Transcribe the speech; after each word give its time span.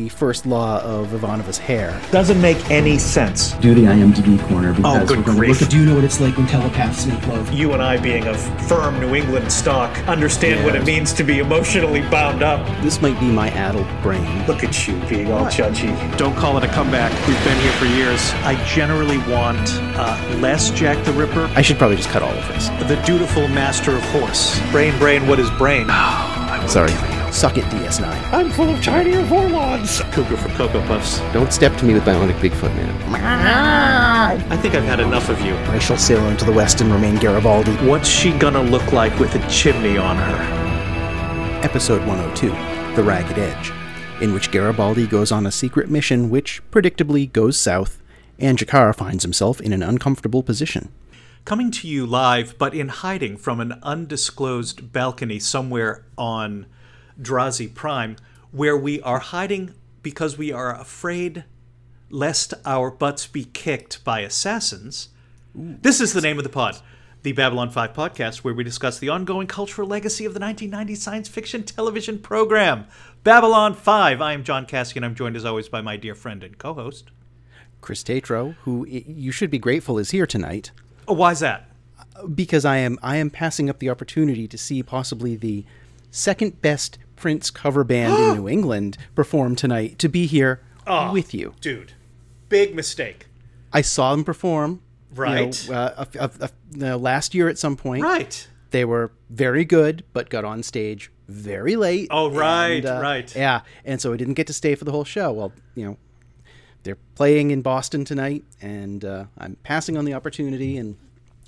the 0.00 0.08
first 0.08 0.46
law 0.46 0.80
of 0.80 1.08
Ivanova's 1.08 1.58
hair. 1.58 2.00
Doesn't 2.10 2.40
make 2.40 2.70
any 2.70 2.96
sense. 2.96 3.52
Do 3.54 3.74
the 3.74 3.82
IMDb 3.82 4.40
corner 4.48 4.72
because 4.72 5.02
Oh, 5.02 5.06
good 5.06 5.18
we're 5.18 5.24
gonna 5.24 5.38
grief. 5.38 5.60
look 5.60 5.68
Do 5.68 5.78
you 5.78 5.84
know 5.84 5.94
what 5.94 6.04
it's 6.04 6.20
like 6.20 6.36
when 6.38 6.46
telepaths 6.46 7.04
implode? 7.04 7.54
You 7.54 7.72
and 7.72 7.82
I, 7.82 7.98
being 7.98 8.26
of 8.26 8.38
firm 8.66 8.98
New 8.98 9.14
England 9.14 9.52
stock, 9.52 9.90
understand 10.08 10.64
what 10.64 10.74
it 10.74 10.84
means 10.84 11.12
to 11.14 11.24
be 11.24 11.38
emotionally 11.38 12.00
bound 12.08 12.42
up. 12.42 12.66
This 12.82 13.02
might 13.02 13.18
be 13.20 13.30
my 13.30 13.50
addled 13.50 13.86
brain. 14.02 14.46
Look 14.46 14.64
at 14.64 14.88
you 14.88 14.94
being 15.08 15.30
all 15.32 15.44
judgy. 15.46 15.92
Don't 16.16 16.34
call 16.34 16.56
it 16.56 16.64
a 16.64 16.68
comeback. 16.68 17.12
We've 17.28 17.44
been 17.44 17.60
here 17.60 17.72
for 17.72 17.86
years. 17.86 18.32
I 18.44 18.54
generally 18.64 19.18
want 19.30 19.58
uh, 19.98 20.38
less 20.40 20.70
Jack 20.70 21.04
the 21.04 21.12
Ripper, 21.12 21.50
I 21.54 21.62
should 21.62 21.76
probably 21.76 21.96
just 21.96 22.08
cut 22.08 22.22
all 22.22 22.32
of 22.32 22.48
this. 22.48 22.68
the 22.88 23.00
dutiful 23.04 23.48
master 23.48 23.96
of 23.96 24.02
horse. 24.04 24.58
Brain, 24.70 24.98
brain, 24.98 25.26
what 25.26 25.38
is 25.38 25.50
brain? 25.50 25.88
Sorry. 26.68 26.92
Suck 27.32 27.58
it, 27.58 27.64
DS9. 27.66 28.32
I'm 28.32 28.50
full 28.50 28.68
of 28.68 28.82
tinier 28.82 29.24
Vorlons. 29.26 30.00
Cougar 30.12 30.36
for 30.36 30.48
Cocoa 30.50 30.84
Puffs. 30.86 31.20
Don't 31.32 31.52
step 31.52 31.76
to 31.76 31.84
me 31.84 31.94
with 31.94 32.02
bionic 32.02 32.38
Bigfoot, 32.40 32.74
man. 32.74 32.90
Ah. 33.22 34.32
I 34.50 34.56
think 34.56 34.74
I've 34.74 34.84
had 34.84 34.98
enough 34.98 35.28
of 35.28 35.40
you. 35.40 35.54
I 35.54 35.78
shall 35.78 35.96
sail 35.96 36.26
into 36.28 36.44
the 36.44 36.52
west 36.52 36.80
and 36.80 36.92
remain 36.92 37.16
Garibaldi. 37.16 37.72
What's 37.86 38.08
she 38.08 38.32
gonna 38.32 38.62
look 38.62 38.92
like 38.92 39.16
with 39.20 39.34
a 39.36 39.48
chimney 39.48 39.96
on 39.96 40.16
her? 40.16 41.62
Episode 41.64 42.04
102 42.06 42.48
The 42.96 43.02
Ragged 43.02 43.38
Edge, 43.38 43.72
in 44.20 44.34
which 44.34 44.50
Garibaldi 44.50 45.06
goes 45.06 45.30
on 45.30 45.46
a 45.46 45.52
secret 45.52 45.88
mission 45.88 46.30
which 46.30 46.60
predictably 46.72 47.32
goes 47.32 47.56
south, 47.56 48.02
and 48.40 48.58
G'Kar 48.58 48.94
finds 48.94 49.22
himself 49.22 49.60
in 49.60 49.72
an 49.72 49.84
uncomfortable 49.84 50.42
position. 50.42 50.90
Coming 51.44 51.70
to 51.70 51.86
you 51.86 52.06
live, 52.06 52.58
but 52.58 52.74
in 52.74 52.88
hiding 52.88 53.36
from 53.36 53.60
an 53.60 53.78
undisclosed 53.84 54.92
balcony 54.92 55.38
somewhere 55.38 56.04
on 56.18 56.66
Drazi 57.20 57.72
Prime, 57.72 58.16
where 58.50 58.76
we 58.76 59.00
are 59.02 59.18
hiding 59.20 59.74
because 60.02 60.36
we 60.36 60.52
are 60.52 60.78
afraid 60.78 61.44
lest 62.10 62.54
our 62.64 62.90
butts 62.90 63.26
be 63.26 63.44
kicked 63.44 64.02
by 64.04 64.20
assassins. 64.20 65.08
This 65.54 66.00
is 66.00 66.12
the 66.12 66.20
name 66.20 66.38
of 66.38 66.44
the 66.44 66.50
pod, 66.50 66.78
the 67.22 67.32
Babylon 67.32 67.70
5 67.70 67.92
podcast, 67.92 68.38
where 68.38 68.54
we 68.54 68.64
discuss 68.64 68.98
the 68.98 69.08
ongoing 69.08 69.46
cultural 69.46 69.86
legacy 69.86 70.24
of 70.24 70.34
the 70.34 70.40
1990s 70.40 70.96
science 70.98 71.28
fiction 71.28 71.62
television 71.62 72.18
program, 72.18 72.86
Babylon 73.24 73.74
5. 73.74 74.20
I 74.20 74.32
am 74.32 74.42
John 74.42 74.66
Cassian. 74.66 75.04
I'm 75.04 75.14
joined 75.14 75.36
as 75.36 75.44
always 75.44 75.68
by 75.68 75.80
my 75.80 75.96
dear 75.96 76.14
friend 76.14 76.42
and 76.42 76.56
co 76.58 76.74
host. 76.74 77.10
Chris 77.80 78.02
Tatro, 78.02 78.56
who 78.62 78.86
you 78.86 79.32
should 79.32 79.50
be 79.50 79.58
grateful 79.58 79.98
is 79.98 80.10
here 80.10 80.26
tonight, 80.26 80.70
Oh, 81.08 81.26
is 81.28 81.40
that? 81.40 81.68
Uh, 82.16 82.26
because 82.26 82.64
I 82.64 82.76
am 82.76 82.98
I 83.02 83.16
am 83.16 83.30
passing 83.30 83.68
up 83.70 83.78
the 83.78 83.90
opportunity 83.90 84.46
to 84.48 84.58
see 84.58 84.82
possibly 84.82 85.34
the 85.36 85.64
second 86.10 86.60
best 86.60 86.98
Prince 87.16 87.50
cover 87.50 87.84
band 87.84 88.14
in 88.16 88.34
New 88.42 88.48
England 88.48 88.96
perform 89.14 89.54
tonight 89.56 89.98
to 89.98 90.08
be 90.08 90.26
here 90.26 90.60
Oh. 90.86 91.12
with 91.12 91.34
you. 91.34 91.54
Dude, 91.60 91.92
big 92.48 92.74
mistake. 92.74 93.26
I 93.72 93.82
saw 93.82 94.12
them 94.12 94.24
perform, 94.24 94.80
you 95.12 95.16
know, 95.16 95.22
Right. 95.22 95.70
uh, 95.70 96.06
a- 96.18 96.30
a- 96.40 96.50
a- 96.84 96.96
last 96.96 97.34
year 97.34 97.48
at 97.48 97.58
some 97.58 97.76
point. 97.76 98.02
Right. 98.02 98.48
They 98.70 98.84
were 98.84 99.12
very 99.28 99.64
good, 99.64 100.04
but 100.12 100.30
got 100.30 100.44
on 100.44 100.62
stage 100.62 101.10
very 101.28 101.76
late. 101.76 102.08
Oh, 102.10 102.30
right, 102.30 102.76
and, 102.78 102.86
uh, 102.86 103.00
right. 103.02 103.34
Yeah, 103.36 103.60
and 103.84 104.00
so 104.00 104.12
I 104.12 104.16
didn't 104.16 104.34
get 104.34 104.46
to 104.48 104.52
stay 104.52 104.74
for 104.74 104.84
the 104.84 104.90
whole 104.92 105.04
show. 105.04 105.30
Well, 105.32 105.52
you 105.74 105.84
know, 105.84 105.96
they're 106.82 106.98
playing 107.14 107.50
in 107.50 107.62
Boston 107.62 108.04
tonight, 108.04 108.42
and 108.60 109.04
uh, 109.04 109.24
I'm 109.38 109.56
passing 109.62 109.96
on 109.96 110.04
the 110.04 110.14
opportunity, 110.14 110.76
and 110.76 110.96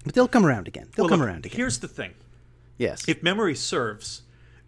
but 0.04 0.14
they'll 0.14 0.28
come 0.28 0.44
around 0.44 0.68
again. 0.68 0.88
They'll 0.94 1.04
Well, 1.04 1.10
come 1.10 1.20
look, 1.20 1.28
around 1.28 1.46
again. 1.46 1.56
Here's 1.56 1.78
the 1.78 1.88
thing. 1.88 2.12
yes. 2.76 3.04
If 3.08 3.22
memory 3.22 3.54
serves, 3.54 4.22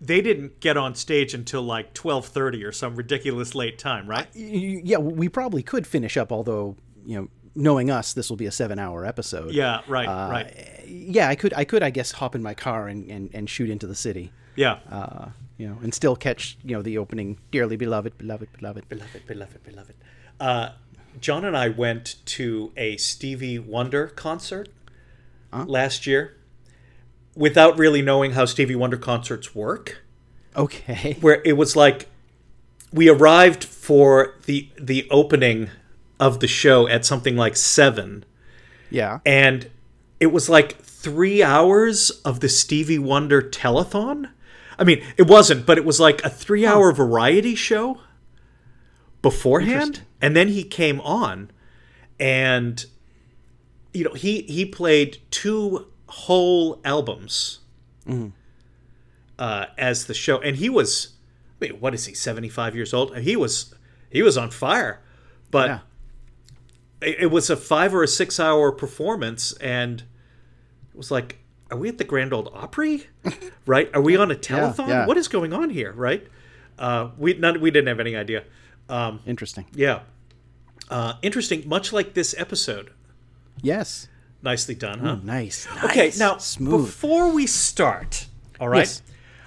they 0.06 0.20
didn't 0.20 0.60
get 0.60 0.76
on 0.76 0.94
stage 0.94 1.34
until 1.34 1.62
like 1.62 1.94
12:30 1.94 2.64
or 2.64 2.72
some 2.72 2.94
ridiculous 2.96 3.54
late 3.54 3.78
time, 3.78 4.06
right? 4.08 4.26
Y- 4.34 4.80
yeah, 4.84 4.98
we 4.98 5.28
probably 5.28 5.62
could 5.62 5.86
finish 5.86 6.16
up, 6.16 6.30
although 6.32 6.76
you 7.06 7.16
know, 7.20 7.28
knowing 7.54 7.90
us, 7.90 8.12
this 8.14 8.30
will 8.30 8.36
be 8.36 8.46
a 8.46 8.50
seven-hour 8.52 9.04
episode. 9.04 9.52
Yeah, 9.52 9.82
right, 9.86 10.08
Uh, 10.08 10.30
right. 10.30 10.84
Yeah, 10.86 11.28
I 11.28 11.34
could, 11.34 11.52
I 11.54 11.64
could, 11.64 11.82
I 11.82 11.90
guess, 11.90 12.12
hop 12.12 12.34
in 12.34 12.42
my 12.42 12.54
car 12.54 12.88
and, 12.88 13.10
and, 13.10 13.30
and 13.34 13.48
shoot 13.48 13.68
into 13.70 13.86
the 13.86 13.94
city. 13.94 14.32
Yeah. 14.56 14.78
uh, 14.90 15.28
you 15.58 15.68
know, 15.68 15.78
and 15.82 15.92
still 15.94 16.16
catch, 16.16 16.56
you 16.64 16.74
know, 16.74 16.82
the 16.82 16.98
opening 16.98 17.38
"Dearly 17.52 17.76
Beloved, 17.76 18.16
Beloved, 18.18 18.48
Beloved." 18.58 18.88
beloved, 18.88 19.26
beloved, 19.26 19.62
beloved. 19.64 19.94
Uh, 20.40 20.70
John 21.20 21.44
and 21.44 21.56
I 21.56 21.68
went 21.68 22.16
to 22.26 22.72
a 22.76 22.96
Stevie 22.96 23.58
Wonder 23.60 24.08
concert 24.08 24.68
last 25.52 26.06
year 26.08 26.36
without 27.36 27.78
really 27.78 28.02
knowing 28.02 28.32
how 28.32 28.44
Stevie 28.44 28.74
Wonder 28.76 28.96
concerts 28.96 29.54
work. 29.54 30.02
Okay. 30.56 31.16
where 31.20 31.42
it 31.44 31.54
was 31.54 31.74
like 31.76 32.08
we 32.92 33.08
arrived 33.08 33.64
for 33.64 34.34
the 34.46 34.68
the 34.80 35.06
opening 35.10 35.70
of 36.20 36.38
the 36.40 36.46
show 36.46 36.86
at 36.86 37.04
something 37.04 37.36
like 37.36 37.56
seven 37.56 38.24
Yeah. 38.88 39.18
and 39.26 39.68
it 40.20 40.28
was 40.28 40.48
like 40.48 40.78
three 40.80 41.42
hours 41.42 42.10
of 42.24 42.38
the 42.38 42.48
stevie 42.48 43.00
wonder 43.00 43.42
telethon 43.42 44.30
i 44.78 44.84
mean 44.84 45.02
it 45.16 45.26
wasn't 45.26 45.66
but 45.66 45.76
it 45.76 45.84
was 45.84 45.98
like 45.98 46.24
a 46.24 46.30
three 46.30 46.64
hour 46.64 46.92
variety 46.92 47.56
show 47.56 47.98
beforehand 49.22 50.02
and 50.22 50.36
then 50.36 50.48
he 50.48 50.62
came 50.62 51.00
on 51.00 51.50
and 52.20 52.86
you 53.92 54.04
know 54.04 54.12
he 54.14 54.42
he 54.42 54.64
played 54.64 55.18
two 55.30 55.86
whole 56.14 56.80
albums 56.84 57.60
uh, 59.38 59.66
as 59.76 60.06
the 60.06 60.14
show, 60.14 60.38
and 60.40 60.56
he 60.56 60.68
was, 60.68 61.14
wait, 61.60 61.80
what 61.80 61.94
is 61.94 62.06
he? 62.06 62.14
Seventy 62.14 62.48
five 62.48 62.74
years 62.74 62.94
old. 62.94 63.16
He 63.18 63.36
was, 63.36 63.74
he 64.10 64.22
was 64.22 64.36
on 64.38 64.50
fire, 64.50 65.00
but 65.50 65.68
Yeah. 65.68 65.78
it, 67.00 67.16
it 67.20 67.30
was 67.30 67.50
a 67.50 67.56
five 67.56 67.94
or 67.94 68.02
a 68.02 68.08
six 68.08 68.38
hour 68.38 68.70
performance, 68.72 69.52
and 69.54 70.00
it 70.00 70.96
was 70.96 71.10
like, 71.10 71.38
are 71.70 71.76
we 71.78 71.88
at 71.88 71.98
the 71.98 72.04
Grand 72.04 72.32
Ole 72.32 72.50
Opry? 72.54 73.06
right? 73.66 73.90
Are 73.94 74.02
we 74.02 74.16
on 74.16 74.30
a 74.30 74.34
telethon? 74.36 74.88
yeah. 74.88 75.06
What 75.06 75.16
is 75.16 75.28
going 75.28 75.52
on 75.52 75.70
here? 75.70 75.92
Right? 75.92 76.26
Uh, 76.78 77.10
we 77.18 77.34
none, 77.34 77.60
we 77.60 77.70
didn't 77.70 77.88
have 77.88 78.00
any 78.00 78.14
idea. 78.16 78.44
Um, 78.88 79.20
Interesting. 79.26 79.64
yeah, 79.74 80.00
uh, 80.90 81.14
interesting. 81.22 81.66
Much 81.66 81.90
like 81.92 82.12
this 82.14 82.34
episode, 82.36 82.90
Yes. 83.62 84.08
Nicely 84.44 84.74
done, 84.74 85.00
huh? 85.00 85.16
Nice. 85.24 85.66
Okay, 85.84 86.12
now 86.18 86.36
smooth. 86.38 86.84
before 86.86 87.32
we 87.32 87.46
start, 87.46 88.26
all 88.60 88.68
right, 88.68 88.78
Yes. 88.80 89.02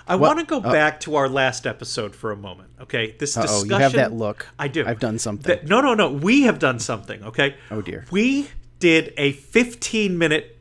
I 0.10 0.16
What- 0.16 0.36
want 0.38 0.40
to 0.40 0.46
go 0.46 0.60
uh, 0.68 0.72
back 0.72 1.00
to 1.02 1.16
our 1.16 1.28
last 1.30 1.68
episode 1.68 2.16
for 2.16 2.32
a 2.32 2.36
moment. 2.38 2.70
Okay, 2.82 3.16
this 3.20 3.36
Uh-oh, 3.38 3.44
discussion. 3.44 3.70
you 3.70 3.76
have 3.78 3.92
that 3.94 4.14
look. 4.14 4.48
I 4.58 4.68
do. 4.70 4.86
I've 4.86 5.00
done 5.00 5.20
something. 5.20 5.48
That- 5.48 5.68
no, 5.68 5.82
no, 5.82 5.94
no. 5.94 6.10
We 6.12 6.44
have 6.44 6.60
done 6.60 6.80
something. 6.80 7.24
Okay. 7.24 7.56
Oh, 7.72 7.82
dear. 7.82 8.06
We 8.12 8.50
did 8.80 9.14
a 9.18 9.34
15 9.34 10.18
minute 10.18 10.58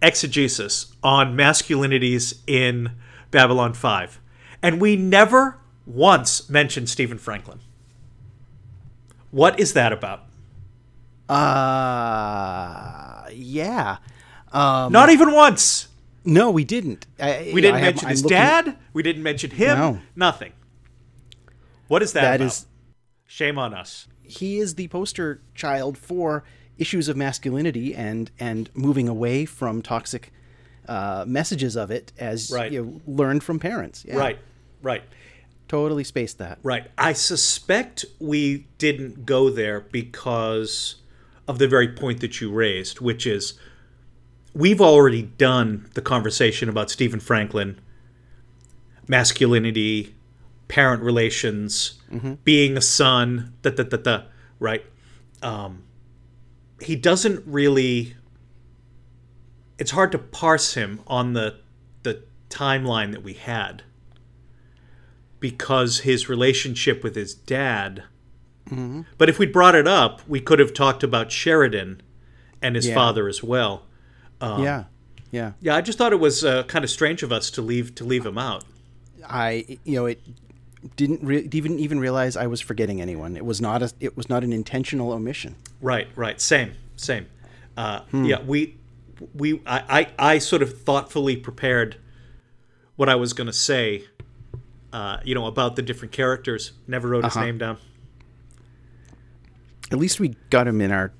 exegesis 0.00 0.94
on 1.02 1.36
masculinities 1.36 2.38
in 2.46 2.92
Babylon 3.32 3.74
5, 3.74 4.20
and 4.62 4.80
we 4.80 4.94
never 4.94 5.58
once 5.84 6.48
mentioned 6.48 6.88
Stephen 6.88 7.18
Franklin. 7.18 7.58
What 9.32 9.58
is 9.58 9.72
that 9.72 9.92
about? 9.92 10.24
Uh, 11.28 13.24
yeah. 13.32 13.98
Um, 14.52 14.92
Not 14.92 15.10
even 15.10 15.32
once. 15.32 15.88
no, 16.24 16.50
we 16.50 16.64
didn't. 16.64 17.06
I, 17.20 17.50
We 17.54 17.60
didn't 17.60 17.76
have- 17.80 17.94
mention 17.94 18.06
I'm 18.06 18.10
his 18.12 18.22
dad. 18.22 18.76
We 18.92 19.02
didn't 19.02 19.22
mention 19.22 19.50
him. 19.50 19.78
No. 19.78 20.00
Nothing. 20.16 20.52
What 21.88 22.02
is 22.02 22.12
that, 22.12 22.22
That 22.22 22.34
about? 22.36 22.46
is- 22.46 22.66
Shame 23.26 23.58
on 23.58 23.74
us. 23.74 24.06
He 24.22 24.58
is 24.58 24.74
the 24.76 24.88
poster 24.88 25.40
child 25.54 25.98
for 25.98 26.44
issues 26.78 27.08
of 27.08 27.16
masculinity 27.16 27.94
and 27.94 28.30
and 28.40 28.70
moving 28.74 29.06
away 29.08 29.44
from 29.44 29.82
toxic 29.82 30.32
uh, 30.88 31.24
messages 31.26 31.76
of 31.76 31.90
it 31.90 32.12
as 32.18 32.50
Right. 32.50 32.72
you 32.72 32.82
know, 32.84 33.00
learned 33.06 33.42
from 33.44 33.58
parents. 33.58 34.04
Yeah, 34.08 34.16
Right. 34.16 34.38
Right. 34.82 35.02
Totally 35.66 36.04
spaced 36.04 36.38
that. 36.38 36.58
Right. 36.62 36.90
I 36.96 37.12
suspect 37.12 38.06
we 38.18 38.66
didn't 38.78 39.26
go 39.26 39.50
there 39.50 39.80
because 39.80 40.96
of 41.48 41.58
the 41.58 41.66
very 41.66 41.88
point 41.88 42.20
that 42.20 42.40
you 42.40 42.52
raised, 42.52 43.00
which 43.00 43.26
is 43.26 43.54
we've 44.54 44.80
already 44.80 45.22
done 45.22 45.88
the 45.94 46.02
conversation 46.02 46.68
about 46.68 46.90
Stephen 46.90 47.18
Franklin, 47.20 47.80
masculinity, 49.08 50.14
parent 50.68 51.02
relations, 51.02 52.00
being 52.44 52.76
a 52.76 52.80
son, 52.82 53.54
da 53.62 53.70
da 53.70 53.82
da 53.82 53.96
da, 53.96 54.22
right? 54.60 54.84
Um, 55.42 55.82
he 56.80 56.94
doesn't 56.94 57.42
really. 57.46 58.14
It's 59.78 59.92
hard 59.92 60.12
to 60.12 60.18
parse 60.18 60.74
him 60.74 61.00
on 61.06 61.32
the 61.32 61.60
the 62.02 62.24
timeline 62.50 63.12
that 63.12 63.22
we 63.22 63.34
had 63.34 63.82
because 65.40 66.00
his 66.00 66.28
relationship 66.28 67.02
with 67.02 67.14
his 67.14 67.34
dad. 67.34 68.04
But 69.18 69.28
if 69.28 69.38
we'd 69.38 69.52
brought 69.52 69.74
it 69.74 69.86
up, 69.88 70.20
we 70.28 70.40
could 70.40 70.58
have 70.58 70.74
talked 70.74 71.02
about 71.02 71.32
Sheridan 71.32 72.02
and 72.62 72.76
his 72.76 72.86
Yeah. 72.88 72.94
father 72.94 73.28
as 73.28 73.42
well. 73.42 73.84
yeah, 74.40 74.84
yeah. 75.30 75.52
Yeah, 75.60 75.74
I 75.76 75.80
just 75.80 75.98
thought 75.98 76.12
it 76.12 76.20
was 76.20 76.44
uh, 76.44 76.62
kind 76.64 76.84
of 76.84 76.90
strange 76.90 77.22
of 77.22 77.32
us 77.32 77.50
to 77.52 77.62
leave 77.62 77.94
to 77.96 78.04
leave 78.04 78.24
him 78.26 78.38
out. 78.38 78.64
I 79.28 79.78
you 79.84 79.94
know 79.96 80.06
it 80.06 80.20
Didn't 80.96 81.22
re- 81.22 81.46
didn't 81.46 81.80
even 81.80 81.98
realize 82.00 82.36
I 82.36 82.46
was 82.46 82.60
forgetting 82.60 83.00
anyone. 83.00 83.36
It 83.36 83.44
was 83.44 83.60
not 83.60 83.82
a 83.82 83.92
it 84.00 84.16
was 84.16 84.28
not 84.28 84.44
an 84.44 84.52
intentional 84.52 85.12
omission. 85.12 85.56
Right, 85.80 86.08
right. 86.16 86.40
Same, 86.40 86.72
same. 86.96 87.26
Uh, 87.76 88.00
Yeah, 88.12 88.40
we, 88.42 88.74
we, 89.34 89.60
I, 89.66 90.06
I, 90.18 90.32
I 90.34 90.38
sort 90.38 90.62
of 90.62 90.80
thoughtfully 90.82 91.36
prepared 91.36 91.96
what 92.96 93.08
I 93.08 93.14
was 93.14 93.32
going 93.32 93.46
to 93.46 93.52
say, 93.52 94.04
uh, 94.92 95.18
you 95.24 95.34
know, 95.34 95.46
about 95.46 95.76
the 95.76 95.82
different 95.82 96.10
characters. 96.12 96.72
Never 96.88 97.08
wrote 97.08 97.24
his 97.24 97.36
name 97.36 97.56
down. 97.58 97.78
At 99.90 99.98
least 99.98 100.20
we 100.20 100.36
got 100.50 100.66
him 100.68 100.80
in 100.80 100.92
our 100.92 101.12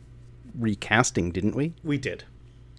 recasting, 0.59 1.31
didn't 1.32 1.55
we? 1.55 1.75
We 1.82 1.99
did. 1.99 2.25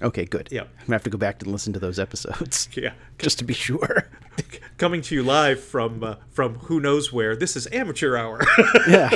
Okay, 0.01 0.23
good. 0.23 0.47
Yeah. 0.51 0.61
I'm 0.61 0.85
gonna 0.85 0.95
have 0.95 1.03
to 1.03 1.09
go 1.09 1.17
back 1.17 1.41
and 1.41 1.51
listen 1.51 1.73
to 1.73 1.79
those 1.79 1.99
episodes 1.99 2.69
Yeah. 2.75 2.93
just 3.17 3.37
to 3.39 3.43
be 3.43 3.53
sure. 3.53 4.07
Coming 4.77 5.01
to 5.01 5.15
you 5.15 5.23
live 5.23 5.59
from 5.61 6.01
uh, 6.03 6.15
from 6.29 6.55
who 6.59 6.79
knows 6.79 7.11
where. 7.11 7.35
This 7.35 7.57
is 7.57 7.67
amateur 7.73 8.15
hour. 8.15 8.41
yeah. 8.87 9.09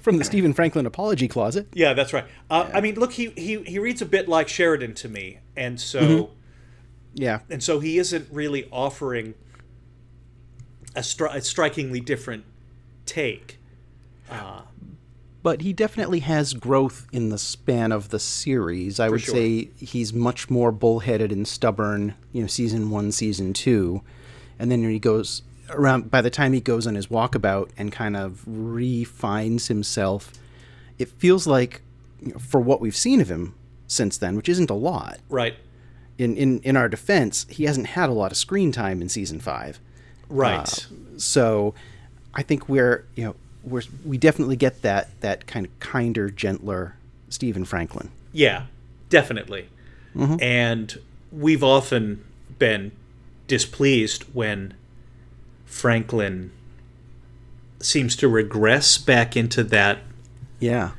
From 0.00 0.18
the 0.18 0.24
Stephen 0.24 0.52
Franklin 0.54 0.86
apology 0.86 1.26
closet. 1.26 1.66
yeah, 1.74 1.92
that's 1.92 2.12
right. 2.12 2.24
Uh, 2.48 2.70
I 2.72 2.80
mean, 2.80 2.94
look, 2.94 3.12
he, 3.12 3.30
he 3.30 3.60
he 3.64 3.80
reads 3.80 4.00
a 4.00 4.06
bit 4.06 4.28
like 4.28 4.48
Sheridan 4.48 4.94
to 4.94 5.08
me, 5.08 5.40
and 5.56 5.80
so. 5.80 6.30
Yeah. 7.14 7.40
and 7.50 7.60
so 7.60 7.80
he 7.80 7.98
isn't 7.98 8.28
really 8.30 8.68
offering 8.70 9.34
a, 10.94 11.00
stri- 11.00 11.34
a 11.34 11.40
strikingly 11.40 11.98
different 11.98 12.44
take. 13.06 13.58
But 15.42 15.62
he 15.62 15.72
definitely 15.72 16.20
has 16.20 16.52
growth 16.52 17.06
in 17.12 17.28
the 17.28 17.38
span 17.38 17.92
of 17.92 18.08
the 18.08 18.18
series. 18.18 18.98
I 18.98 19.08
would 19.08 19.20
sure. 19.22 19.34
say 19.34 19.70
he's 19.78 20.12
much 20.12 20.50
more 20.50 20.72
bullheaded 20.72 21.30
and 21.30 21.46
stubborn, 21.46 22.14
you 22.32 22.40
know, 22.42 22.48
season 22.48 22.90
one, 22.90 23.12
season 23.12 23.52
two. 23.52 24.02
And 24.58 24.70
then 24.70 24.82
he 24.82 24.98
goes 24.98 25.42
around, 25.70 26.10
by 26.10 26.20
the 26.22 26.30
time 26.30 26.52
he 26.52 26.60
goes 26.60 26.86
on 26.86 26.96
his 26.96 27.06
walkabout 27.06 27.70
and 27.78 27.92
kind 27.92 28.16
of 28.16 28.42
refines 28.46 29.68
himself, 29.68 30.32
it 30.98 31.08
feels 31.08 31.46
like, 31.46 31.82
you 32.20 32.32
know, 32.32 32.38
for 32.38 32.60
what 32.60 32.80
we've 32.80 32.96
seen 32.96 33.20
of 33.20 33.30
him 33.30 33.54
since 33.86 34.18
then, 34.18 34.34
which 34.34 34.48
isn't 34.48 34.70
a 34.70 34.74
lot, 34.74 35.18
Right. 35.28 35.54
in, 36.18 36.36
in, 36.36 36.58
in 36.60 36.76
our 36.76 36.88
defense, 36.88 37.46
he 37.48 37.64
hasn't 37.64 37.86
had 37.88 38.08
a 38.08 38.12
lot 38.12 38.32
of 38.32 38.36
screen 38.36 38.72
time 38.72 39.00
in 39.00 39.08
season 39.08 39.38
five. 39.38 39.78
Right. 40.28 40.58
Uh, 40.58 41.18
so 41.18 41.74
I 42.34 42.42
think 42.42 42.68
we're 42.68 43.06
you 43.14 43.24
know 43.24 43.34
we're 43.68 43.82
we 44.04 44.18
definitely 44.18 44.56
get 44.56 44.82
that 44.82 45.08
that 45.20 45.46
kind 45.46 45.66
of 45.66 45.78
kinder, 45.80 46.30
gentler 46.30 46.96
Stephen 47.28 47.64
Franklin. 47.64 48.10
yeah, 48.32 48.64
definitely. 49.10 49.68
Mm-hmm. 50.16 50.36
And 50.42 50.98
we've 51.30 51.62
often 51.62 52.24
been 52.58 52.92
displeased 53.46 54.24
when 54.34 54.74
Franklin 55.66 56.50
seems 57.80 58.16
to 58.16 58.28
regress 58.28 58.98
back 58.98 59.36
into 59.36 59.62
that 59.64 59.98
Yeah. 60.58 60.90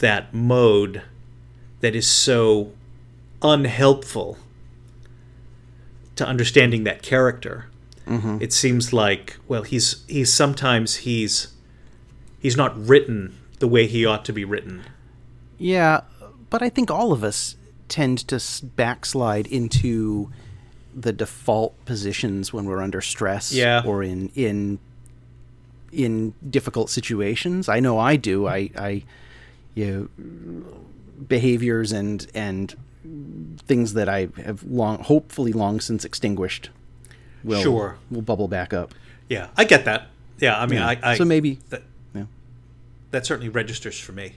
that 0.00 0.34
mode 0.34 1.02
that 1.80 1.94
is 1.94 2.06
so 2.06 2.72
unhelpful 3.42 4.38
to 6.16 6.26
understanding 6.26 6.84
that 6.84 7.02
character. 7.02 7.66
Mm-hmm. 8.06 8.38
It 8.40 8.52
seems 8.52 8.92
like 8.92 9.36
well, 9.48 9.62
he's 9.62 10.04
he's 10.08 10.32
sometimes 10.32 10.96
he's 10.96 11.48
he's 12.46 12.56
not 12.56 12.72
written 12.88 13.34
the 13.58 13.66
way 13.66 13.86
he 13.88 14.06
ought 14.06 14.24
to 14.24 14.32
be 14.32 14.44
written. 14.44 14.82
Yeah, 15.58 16.02
but 16.48 16.62
I 16.62 16.68
think 16.68 16.90
all 16.92 17.10
of 17.12 17.24
us 17.24 17.56
tend 17.88 18.18
to 18.28 18.38
backslide 18.76 19.46
into 19.48 20.30
the 20.94 21.12
default 21.12 21.72
positions 21.86 22.52
when 22.52 22.64
we're 22.66 22.80
under 22.80 23.00
stress 23.00 23.52
Yeah. 23.52 23.82
or 23.84 24.02
in 24.04 24.30
in 24.36 24.78
in 25.92 26.34
difficult 26.48 26.88
situations. 26.90 27.68
I 27.68 27.80
know 27.80 27.98
I 27.98 28.14
do. 28.16 28.46
I 28.46 28.70
I 28.76 29.02
you 29.74 29.86
know, 30.16 30.64
behaviors 31.28 31.90
and 31.92 32.26
and 32.34 32.74
things 33.66 33.94
that 33.94 34.08
I 34.08 34.28
have 34.44 34.62
long 34.62 34.98
hopefully 35.02 35.52
long 35.52 35.80
since 35.80 36.04
extinguished 36.04 36.70
will 37.44 37.62
Sure. 37.62 37.96
will 38.10 38.22
bubble 38.22 38.48
back 38.48 38.72
up. 38.72 38.94
Yeah, 39.28 39.48
I 39.56 39.64
get 39.64 39.84
that. 39.84 40.08
Yeah, 40.38 40.60
I 40.60 40.66
mean, 40.66 40.78
Yeah. 40.80 40.88
I, 41.02 41.12
I 41.12 41.16
so 41.18 41.24
maybe 41.24 41.58
yeah. 41.72 41.78
That 43.16 43.24
certainly 43.24 43.48
registers 43.48 43.98
for 43.98 44.12
me. 44.12 44.34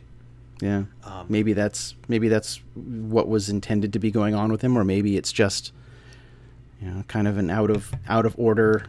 Yeah. 0.62 0.84
Um, 1.04 1.26
maybe 1.30 1.52
that's 1.54 1.96
maybe 2.08 2.28
that's 2.30 2.62
what 2.76 3.28
was 3.28 3.50
intended 3.50 3.92
to 3.94 4.00
be 4.00 4.10
going 4.12 4.34
on 4.36 4.52
with 4.52 4.62
him, 4.62 4.78
or 4.78 4.84
maybe 4.86 5.18
it's 5.18 5.32
just 5.34 5.72
you 6.82 6.90
know 6.90 7.04
kind 7.10 7.28
of 7.28 7.38
an 7.38 7.50
out 7.50 7.70
of 7.70 7.92
out 8.08 8.26
of 8.26 8.36
order 8.38 8.86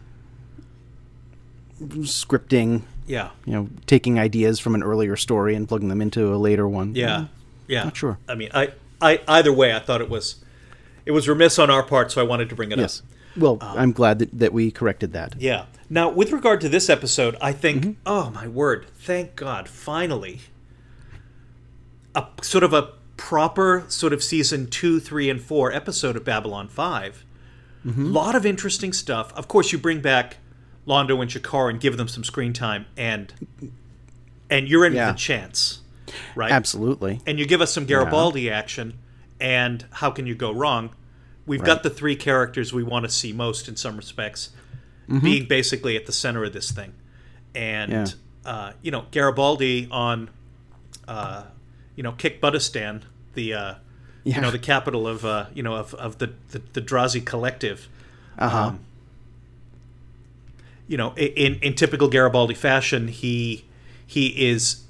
scripting. 1.82 2.82
Yeah, 3.06 3.30
You 3.44 3.52
know, 3.54 3.68
taking 3.86 4.20
ideas 4.20 4.60
from 4.60 4.76
an 4.76 4.84
earlier 4.84 5.16
story 5.16 5.56
and 5.56 5.66
plugging 5.66 5.88
them 5.88 6.00
into 6.00 6.32
a 6.32 6.36
later 6.36 6.68
one. 6.68 6.94
yeah, 6.94 7.26
yeah. 7.66 7.82
Not 7.82 7.96
sure. 7.96 8.18
I 8.28 8.36
mean, 8.36 8.50
I, 8.54 8.68
I 9.00 9.20
either 9.26 9.52
way, 9.52 9.74
I 9.74 9.80
thought 9.80 10.00
it 10.00 10.08
was 10.08 10.36
it 11.06 11.10
was 11.10 11.28
remiss 11.28 11.58
on 11.58 11.70
our 11.70 11.82
part, 11.82 12.12
so 12.12 12.20
I 12.20 12.24
wanted 12.24 12.48
to 12.50 12.54
bring 12.54 12.70
it 12.70 12.78
Yes. 12.78 13.00
up. 13.00 13.06
Well, 13.36 13.58
Um, 13.60 13.78
I'm 13.78 13.92
glad 13.92 14.18
that, 14.18 14.38
that 14.38 14.52
we 14.52 14.70
corrected 14.70 15.12
that. 15.12 15.34
Yeah. 15.38 15.66
Now, 15.88 16.08
with 16.08 16.32
regard 16.32 16.60
to 16.62 16.68
this 16.68 16.88
episode, 16.90 17.36
I 17.40 17.52
think, 17.52 17.82
Mm-hmm. 17.82 17.92
oh 18.06 18.30
my 18.30 18.46
word, 18.48 18.86
thank 18.98 19.36
God, 19.36 19.68
finally, 19.68 20.40
a 22.14 22.26
sort 22.42 22.64
of 22.64 22.72
a 22.72 22.90
proper 23.16 23.84
sort 23.88 24.12
of 24.12 24.22
season 24.22 24.66
two, 24.68 24.98
three, 25.00 25.28
and 25.30 25.40
four 25.40 25.72
episode 25.72 26.16
of 26.16 26.24
Babylon 26.24 26.68
5 26.68 27.24
A 27.84 27.88
Mm-hmm. 27.88 28.12
lot 28.12 28.34
of 28.34 28.44
interesting 28.44 28.92
stuff. 28.92 29.32
Of 29.34 29.48
course, 29.48 29.72
you 29.72 29.78
bring 29.78 30.00
back 30.00 30.36
Londo 30.86 31.20
and 31.22 31.30
G'Kar 31.30 31.70
and 31.70 31.80
give 31.80 31.96
them 31.96 32.08
some 32.08 32.24
screen 32.24 32.52
time, 32.52 32.84
and 32.96 33.32
and 34.50 34.68
you're 34.68 34.84
in 34.84 34.92
Yeah. 34.92 35.06
with 35.08 35.16
a 35.16 35.18
chance, 35.18 35.80
right? 36.34 36.50
Absolutely. 36.52 37.20
and 37.26 37.38
you 37.38 37.46
give 37.46 37.60
us 37.62 37.72
some 37.72 37.86
Garibaldi 37.86 38.50
action, 38.50 38.98
and 39.40 39.86
how 39.92 40.10
can 40.10 40.26
you 40.26 40.34
go 40.34 40.52
wrong? 40.52 40.90
We've 41.46 41.62
got 41.64 41.82
the 41.82 41.90
three 41.90 42.16
characters 42.16 42.72
we 42.72 42.82
want 42.84 43.04
to 43.04 43.10
see 43.10 43.32
most 43.32 43.68
in 43.68 43.76
some 43.76 43.96
respects, 43.96 44.50
Mm-hmm. 45.08 45.24
being 45.24 45.46
basically 45.48 45.96
at 45.96 46.06
the 46.06 46.12
center 46.12 46.44
of 46.44 46.52
this 46.52 46.70
thing, 46.70 46.92
and 47.54 47.90
Yeah. 47.90 48.06
uh, 48.44 48.72
you 48.80 48.92
know 48.92 49.06
Garibaldi 49.10 49.88
on, 49.90 50.30
uh, 51.08 51.44
you 51.96 52.04
know 52.04 52.12
Kikbuttistan, 52.12 53.02
the 53.34 53.54
uh, 53.54 53.74
you 54.22 54.40
know 54.40 54.52
the 54.52 54.58
capital 54.60 55.08
of 55.08 55.24
uh, 55.24 55.46
you 55.52 55.64
know 55.64 55.74
of, 55.74 55.94
of 55.94 56.18
the, 56.18 56.30
the 56.50 56.62
the 56.74 56.80
Drazi 56.80 57.24
collective. 57.24 57.88
Uh-huh. 58.38 58.66
Um, 58.68 58.80
you 60.86 60.96
know, 60.96 61.12
in 61.16 61.54
in 61.56 61.74
typical 61.74 62.08
Garibaldi 62.08 62.54
fashion, 62.54 63.08
he 63.08 63.64
he 64.06 64.48
is 64.48 64.84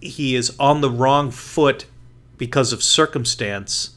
he 0.00 0.34
is 0.34 0.54
on 0.58 0.80
the 0.82 0.90
wrong 0.90 1.30
foot 1.30 1.86
because 2.38 2.72
of 2.72 2.82
circumstance, 2.82 3.90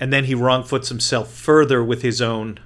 and 0.00 0.12
then 0.12 0.24
he 0.24 0.34
wrong 0.34 0.62
foots 0.64 0.88
himself 0.88 1.32
further 1.32 1.82
with 1.82 2.02
his 2.02 2.20
own 2.20 2.58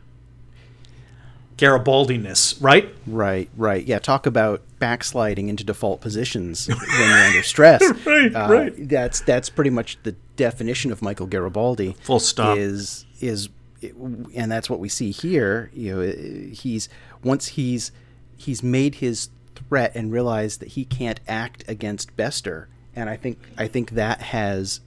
Garibaldiness, 1.56 2.56
right? 2.62 2.88
Right, 3.06 3.50
right. 3.56 3.84
Yeah, 3.84 3.98
talk 3.98 4.26
about 4.26 4.62
backsliding 4.78 5.48
into 5.48 5.64
default 5.64 6.00
positions 6.00 6.68
when 6.68 6.78
you're 6.78 7.18
under 7.18 7.42
stress. 7.42 7.82
Right, 8.06 8.32
Uh, 8.34 8.48
right. 8.48 8.88
That's 8.88 9.20
that's 9.22 9.48
pretty 9.50 9.70
much 9.70 9.98
the 10.04 10.14
definition 10.36 10.92
of 10.92 11.02
Michael 11.02 11.26
Garibaldi. 11.26 11.96
Full 12.02 12.20
stop. 12.20 12.56
Is 12.56 13.04
is 13.20 13.48
and 13.82 14.50
that's 14.52 14.70
what 14.70 14.78
we 14.78 14.88
see 14.88 15.10
here. 15.10 15.70
You 15.74 15.96
know, 15.96 16.12
he's 16.52 16.88
once 17.24 17.48
he's 17.48 17.90
he's 18.36 18.62
made 18.62 18.96
his 18.96 19.30
threat 19.56 19.90
and 19.96 20.12
realized 20.12 20.60
that 20.60 20.68
he 20.70 20.84
can't 20.84 21.18
act 21.26 21.64
against 21.66 22.16
Bester, 22.16 22.68
and 22.94 23.10
I 23.10 23.16
think 23.16 23.38
I 23.56 23.66
think 23.66 23.90
that 23.92 24.20
has 24.22 24.80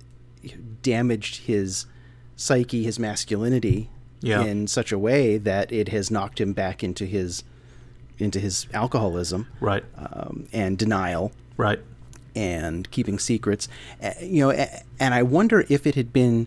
damaged 0.81 1.41
his 1.47 1.85
psyche, 2.41 2.83
his 2.83 2.97
masculinity, 2.97 3.89
Yeah. 4.21 4.43
in 4.43 4.67
such 4.67 4.91
a 4.91 4.97
way 4.99 5.37
that 5.37 5.71
it 5.71 5.89
has 5.89 6.09
knocked 6.09 6.39
him 6.41 6.53
back 6.53 6.83
into 6.83 7.05
his 7.05 7.43
into 8.19 8.39
his 8.39 8.67
alcoholism 8.73 9.47
Right, 9.59 9.83
um, 9.97 10.47
and 10.53 10.77
denial 10.77 11.31
right. 11.57 11.79
and 12.35 12.89
keeping 12.91 13.17
secrets. 13.17 13.67
Uh, 14.03 14.11
you 14.21 14.41
know, 14.41 14.51
and 14.99 15.13
I 15.13 15.23
wonder 15.23 15.65
if 15.69 15.87
it 15.87 15.95
had 15.95 16.13
been 16.13 16.45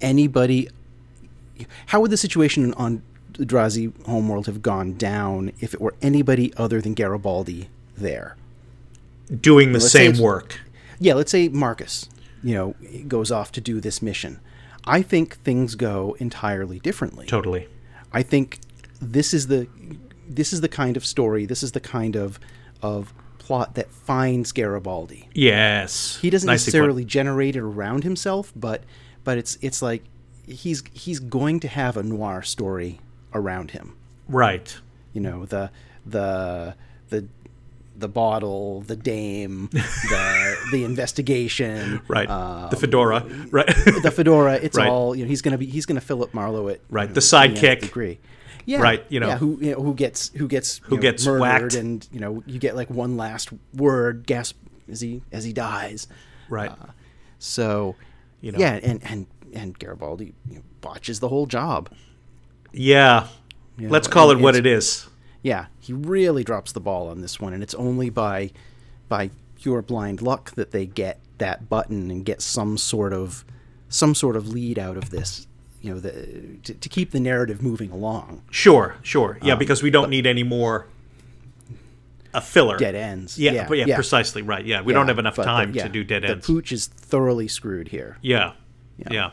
anybody. 0.00 0.68
How 1.86 2.00
would 2.00 2.10
the 2.10 2.16
situation 2.16 2.74
on 2.74 3.02
the 3.34 3.46
Drazi 3.46 3.92
homeworld 4.06 4.46
have 4.46 4.62
gone 4.62 4.94
down 4.94 5.52
if 5.60 5.74
it 5.74 5.80
were 5.80 5.94
anybody 6.02 6.52
other 6.56 6.80
than 6.80 6.94
Garibaldi 6.94 7.68
there? 7.96 8.36
Doing 9.40 9.68
the 9.72 9.78
Let's 9.78 9.92
same 9.92 10.18
work. 10.18 10.60
Yeah, 10.98 11.14
let's 11.14 11.30
say 11.30 11.48
Marcus, 11.48 12.08
you 12.42 12.54
know, 12.54 12.74
goes 13.06 13.30
off 13.30 13.52
to 13.52 13.60
do 13.60 13.80
this 13.80 14.00
mission. 14.02 14.40
I 14.84 15.02
think 15.02 15.36
things 15.38 15.74
go 15.74 16.16
entirely 16.18 16.78
differently. 16.78 17.26
Totally. 17.26 17.68
I 18.12 18.22
think 18.22 18.58
this 19.00 19.34
is 19.34 19.48
the 19.48 19.68
this 20.28 20.52
is 20.52 20.60
the 20.60 20.68
kind 20.68 20.96
of 20.96 21.04
story, 21.06 21.46
this 21.46 21.62
is 21.62 21.72
the 21.72 21.80
kind 21.80 22.16
of 22.16 22.38
of 22.82 23.12
plot 23.38 23.74
that 23.74 23.90
finds 23.90 24.52
Garibaldi. 24.52 25.28
Yes. 25.32 26.18
He 26.20 26.30
doesn't 26.30 26.46
Nicely 26.46 26.70
put. 26.70 26.76
necessarily 26.76 27.04
generate 27.04 27.56
it 27.56 27.60
around 27.62 28.04
himself, 28.04 28.52
but 28.54 28.82
but 29.24 29.38
it's 29.38 29.58
it's 29.62 29.82
like 29.82 30.04
he's 30.46 30.82
he's 30.92 31.20
going 31.20 31.60
to 31.60 31.68
have 31.68 31.96
a 31.96 32.02
noir 32.02 32.42
story 32.42 33.00
around 33.34 33.72
him. 33.72 33.96
Right. 34.28 34.76
you 35.12 35.20
know 35.20 35.44
the 35.46 35.70
the 36.06 36.74
the 37.08 37.26
the 37.98 38.08
bottle, 38.08 38.80
the 38.82 38.96
dame, 38.96 39.68
the 39.72 40.56
the 40.72 40.84
investigation, 40.84 42.00
Right. 42.08 42.28
uh, 42.28 42.68
the 42.68 42.76
fedora. 42.76 43.24
Right. 43.50 43.66
the 44.02 44.10
fedora. 44.14 44.54
It's 44.54 44.76
Right. 44.76 44.88
all 44.88 45.14
you 45.16 45.24
know. 45.24 45.28
He's 45.28 45.42
gonna 45.42 45.58
be 45.58 45.66
he's 45.66 45.84
gonna 45.86 46.00
Philip 46.00 46.32
Marlowe 46.32 46.68
it. 46.68 46.80
Right, 46.90 47.04
you 47.04 47.08
know, 47.08 47.14
the 47.14 47.20
sidekick. 47.20 47.80
degree. 47.80 48.18
Yeah, 48.66 48.80
Right, 48.82 49.02
you 49.08 49.18
know. 49.18 49.28
yeah, 49.28 49.38
who 49.38 49.58
you 49.60 49.70
know, 49.72 49.82
who 49.82 49.94
gets 49.94 50.28
who 50.36 50.46
gets 50.46 50.78
Who 50.84 50.96
know, 50.96 51.02
gets 51.02 51.24
murdered, 51.26 51.40
whacked. 51.40 51.74
and 51.74 52.06
you 52.12 52.20
know 52.20 52.42
you 52.46 52.58
get 52.58 52.76
like 52.76 52.90
one 52.90 53.16
last 53.16 53.48
word 53.74 54.26
gasp 54.26 54.56
as 54.90 55.00
he 55.00 55.22
as 55.32 55.44
he 55.44 55.52
dies. 55.52 56.06
right. 56.50 56.72
So, 57.38 57.94
You 58.40 58.52
know. 58.52 58.58
yeah, 58.58 58.74
and 58.82 59.02
and 59.04 59.26
and 59.54 59.78
Garibaldi 59.78 60.34
you 60.48 60.56
know, 60.56 60.62
botches 60.80 61.20
the 61.20 61.28
whole 61.28 61.46
job. 61.46 61.88
yeah. 62.72 63.28
You 63.78 63.88
Let's 63.88 64.08
call 64.08 64.32
it 64.32 64.38
what 64.40 64.56
it 64.56 64.66
is. 64.66 65.06
Yeah, 65.48 65.66
he 65.80 65.94
really 65.94 66.44
drops 66.44 66.72
the 66.72 66.80
ball 66.80 67.08
on 67.08 67.22
this 67.22 67.40
one, 67.40 67.54
and 67.54 67.62
it's 67.62 67.74
only 67.74 68.10
by 68.10 68.50
by 69.08 69.30
pure 69.58 69.80
blind 69.80 70.20
luck 70.20 70.50
that 70.56 70.72
they 70.72 70.84
get 70.84 71.20
that 71.38 71.70
button 71.70 72.10
and 72.10 72.22
get 72.22 72.42
some 72.42 72.76
sort 72.76 73.14
of 73.14 73.46
some 73.88 74.14
sort 74.14 74.36
of 74.36 74.48
lead 74.48 74.78
out 74.78 74.98
of 74.98 75.08
this. 75.08 75.46
You 75.80 75.94
know, 75.94 76.00
the, 76.00 76.10
to, 76.64 76.74
to 76.74 76.88
keep 76.90 77.12
the 77.12 77.20
narrative 77.20 77.62
moving 77.62 77.90
along. 77.90 78.42
Sure, 78.50 78.96
sure. 79.02 79.38
Um, 79.40 79.48
Yeah, 79.48 79.54
because 79.54 79.82
we 79.82 79.90
don't 79.90 80.10
need 80.10 80.26
any 80.26 80.42
more 80.42 80.86
a 82.34 82.42
filler. 82.42 82.76
Dead 82.76 82.94
ends. 82.94 83.38
Yeah, 83.38 83.52
Yeah, 83.52 83.68
but 83.68 83.78
yeah, 83.78 83.86
yeah. 83.86 83.94
precisely 83.94 84.42
right. 84.42 84.66
Yeah, 84.66 84.82
we 84.82 84.92
don't 84.92 85.08
have 85.08 85.18
enough 85.18 85.36
but 85.36 85.44
the- 85.44 85.46
time 85.46 85.72
to 85.72 85.88
do 85.88 86.04
dead 86.04 86.24
the 86.24 86.28
ends. 86.30 86.46
pooch 86.46 86.72
is 86.72 86.88
thoroughly 86.88 87.48
screwed 87.48 87.88
here. 87.88 88.18
Yeah. 88.20 88.52
Yeah. 88.98 89.08
Yeah. 89.12 89.30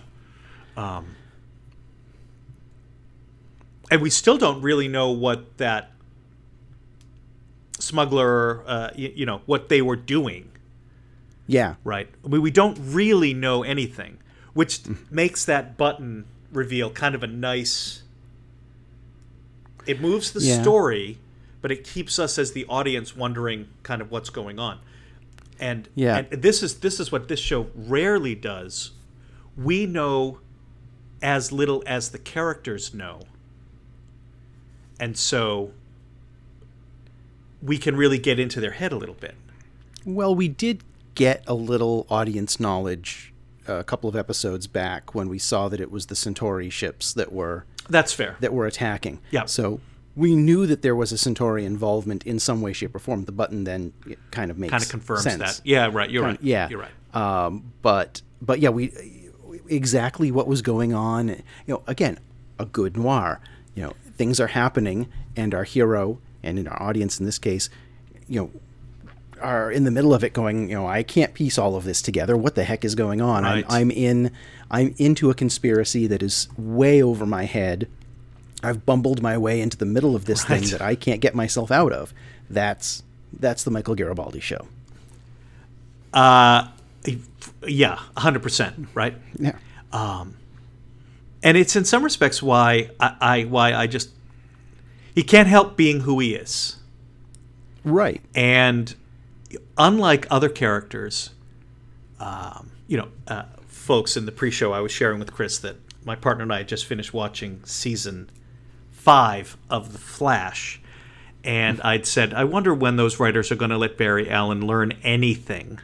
Um, 0.78 1.08
and 3.92 4.02
we 4.02 4.10
still 4.10 4.38
don't 4.38 4.62
really 4.62 4.88
know 4.88 5.10
what 5.12 5.58
that 5.58 5.92
smuggler, 7.80 8.64
uh, 8.68 8.90
y- 8.98 9.14
you 9.16 9.26
know, 9.26 9.42
what 9.46 9.70
they 9.70 9.82
were 9.82 9.96
doing, 9.96 10.50
Yeah, 11.48 11.76
right? 11.84 12.10
I 12.24 12.28
mean, 12.28 12.42
we 12.42 12.52
don't 12.52 12.78
really 12.82 13.34
know 13.34 13.64
anything, 13.64 14.18
which 14.54 14.82
makes 15.12 15.46
that 15.46 15.78
button 15.78 16.26
reveal 16.52 16.90
kind 16.90 17.14
of 17.16 17.24
a 17.24 17.28
nice. 17.28 18.02
It 19.86 20.02
moves 20.02 20.32
the 20.32 20.42
Yeah. 20.42 20.62
story, 20.62 21.20
but 21.62 21.72
it 21.72 21.84
keeps 21.84 22.18
us 22.18 22.38
as 22.38 22.54
the 22.54 22.66
audience 22.66 23.16
wondering 23.16 23.68
kind 23.84 24.02
of 24.02 24.10
what's 24.12 24.30
going 24.30 24.58
on. 24.60 24.80
And 25.60 25.88
Yeah. 25.96 26.18
and 26.32 26.42
this 26.42 26.64
is 26.64 26.76
this 26.80 27.00
is 27.00 27.12
what 27.12 27.28
this 27.28 27.40
show 27.40 27.68
rarely 27.76 28.36
does. 28.36 28.92
We 29.58 29.86
know 29.86 30.40
as 31.22 31.52
little 31.52 31.84
as 31.86 32.10
the 32.10 32.18
characters 32.20 32.94
know. 32.94 33.22
And 35.00 35.18
so 35.18 35.72
we 37.66 37.78
can 37.78 37.96
really 37.96 38.18
get 38.20 38.40
into 38.40 38.60
their 38.62 38.72
head 38.72 38.92
a 38.92 38.98
little 38.98 39.16
bit. 39.16 39.36
Well, 40.06 40.36
we 40.36 40.48
did 40.48 40.84
get 41.16 41.44
a 41.48 41.54
little 41.56 42.06
audience 42.10 42.60
knowledge 42.60 43.34
uh, 43.68 43.74
a 43.76 43.84
couple 43.84 44.08
of 44.10 44.16
episodes 44.16 44.68
back 44.68 45.16
when 45.16 45.28
we 45.28 45.40
saw 45.40 45.68
that 45.70 45.80
it 45.80 45.90
was 45.90 46.06
the 46.06 46.16
Centauri 46.16 46.70
ships 46.70 47.14
that 47.14 47.32
were 47.34 47.66
That's 47.90 48.14
fair. 48.14 48.38
that 48.40 48.54
were 48.54 48.68
attacking. 48.68 49.20
Yeah. 49.32 49.46
So 49.46 49.80
we 50.16 50.36
knew 50.36 50.68
that 50.68 50.84
there 50.84 50.96
was 50.96 51.12
a 51.12 51.18
Centauri 51.18 51.66
involvement 51.66 52.24
in 52.26 52.38
some 52.38 52.62
way, 52.62 52.74
shape, 52.74 52.94
or 52.94 53.00
form. 53.00 53.26
The 53.26 53.32
button 53.32 53.64
then 53.64 53.94
kind 54.32 54.52
of 54.52 54.58
makes 54.60 54.72
kind 54.72 54.84
of 54.84 54.90
confirms 54.90 55.24
sense. 55.24 55.40
that. 55.58 55.62
Yeah, 55.66 55.90
right. 55.92 56.10
You're 56.10 56.24
Kind- 56.24 56.38
right. 56.38 56.44
Yeah. 56.46 56.70
You're 56.70 56.80
right. 56.82 57.16
Um, 57.46 57.72
but 57.82 58.22
but 58.42 58.60
yeah, 58.60 58.70
we 58.70 58.92
exactly 59.68 60.32
what 60.32 60.48
was 60.48 60.62
going 60.62 60.94
on. 60.94 61.30
You 61.30 61.44
know, 61.68 61.84
again, 61.88 62.20
a 62.60 62.66
good 62.66 62.96
noir. 62.98 63.40
You 63.74 63.84
know, 63.84 63.94
things 64.16 64.40
are 64.40 64.48
happening, 64.48 65.08
and 65.36 65.54
our 65.56 65.64
hero 65.64 66.20
and 66.46 66.58
in 66.60 66.68
our 66.68 66.82
audience 66.82 67.20
in 67.20 67.26
this 67.26 67.38
case, 67.40 67.70
you 68.28 68.40
know, 68.42 68.52
are 69.42 69.70
in 69.72 69.84
the 69.84 69.92
middle 69.92 70.14
of 70.14 70.24
it, 70.24 70.32
going, 70.34 70.70
you 70.70 70.76
know, 70.76 70.88
I 70.88 71.04
can't 71.04 71.34
piece 71.34 71.58
all 71.58 71.76
of 71.76 71.84
this 71.84 72.02
together. 72.02 72.38
What 72.38 72.56
the 72.56 72.64
heck 72.64 72.86
is 72.86 72.96
going 72.96 73.22
on? 73.22 73.44
Right. 73.44 73.66
I'm, 73.68 73.76
I'm 73.82 73.92
in, 73.92 74.32
I'm 74.72 74.96
into 74.98 75.30
a 75.30 75.34
conspiracy 75.34 76.08
that 76.08 76.24
is 76.24 76.48
way 76.58 77.04
over 77.04 77.26
my 77.26 77.44
head. 77.44 77.90
I've 78.64 78.86
bumbled 78.86 79.22
my 79.22 79.38
way 79.38 79.60
into 79.62 79.76
the 79.78 79.86
middle 79.86 80.16
of 80.16 80.26
this 80.26 80.50
Right. 80.50 80.62
thing 80.62 80.70
that 80.72 80.82
I 80.82 80.96
can't 80.96 81.20
get 81.22 81.36
myself 81.36 81.70
out 81.70 81.92
of. 81.92 82.14
That's 82.50 83.04
that's 83.38 83.64
the 83.66 83.72
Michael 83.72 83.96
Garibaldi 83.96 84.40
show. 84.40 84.68
Uh, 86.14 86.70
yeah, 87.68 88.00
hundred 88.18 88.42
percent. 88.42 88.88
Right. 88.94 89.16
Yeah. 89.38 89.58
Um, 89.92 90.38
and 91.44 91.58
it's 91.58 91.76
in 91.76 91.86
some 91.86 92.04
respects 92.04 92.42
why 92.42 92.90
I, 93.00 93.16
I 93.22 93.44
why 93.44 93.74
I 93.74 93.88
just 93.88 94.10
he 95.16 95.24
can't 95.24 95.48
help 95.48 95.76
being 95.76 96.02
who 96.02 96.20
he 96.20 96.36
is. 96.36 96.76
Right. 97.84 98.22
And 98.36 98.94
unlike 99.78 100.28
other 100.30 100.50
characters, 100.50 101.32
um, 102.20 102.72
you 102.88 102.98
know, 102.98 103.08
uh, 103.28 103.46
folks 103.68 104.18
in 104.18 104.26
the 104.26 104.32
pre-show, 104.32 104.74
I 104.74 104.82
was 104.82 104.92
sharing 104.92 105.20
with 105.20 105.34
Chris 105.34 105.58
that 105.60 105.78
my 106.04 106.16
partner 106.16 106.44
and 106.44 106.54
I 106.54 106.58
had 106.58 106.68
just 106.68 106.86
finished 106.86 107.14
watching 107.14 107.62
season 107.64 108.30
five 108.92 109.58
of 109.70 109.94
The 109.94 110.00
Flash, 110.00 110.82
and 111.44 111.80
I'd 111.82 112.06
said, 112.06 112.34
I 112.34 112.44
wonder 112.44 112.74
when 112.74 112.96
those 112.96 113.20
writers 113.20 113.52
are 113.52 113.56
going 113.56 113.72
to 113.72 113.78
let 113.78 113.98
Barry 113.98 114.30
Allen 114.30 114.66
learn 114.66 114.94
anything. 115.04 115.80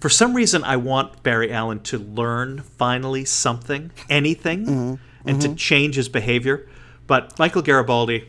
For 0.00 0.08
some 0.08 0.34
reason, 0.34 0.62
I 0.62 0.76
want 0.76 1.22
Barry 1.22 1.52
Allen 1.52 1.80
to 1.84 1.98
learn 1.98 2.60
finally 2.60 3.24
something, 3.24 3.90
anything, 4.08 5.00
and 5.24 5.42
to 5.42 5.54
change 5.54 5.96
his 5.96 6.08
behavior. 6.08 6.68
But 7.06 7.38
Michael 7.38 7.62
Garibaldi, 7.62 8.28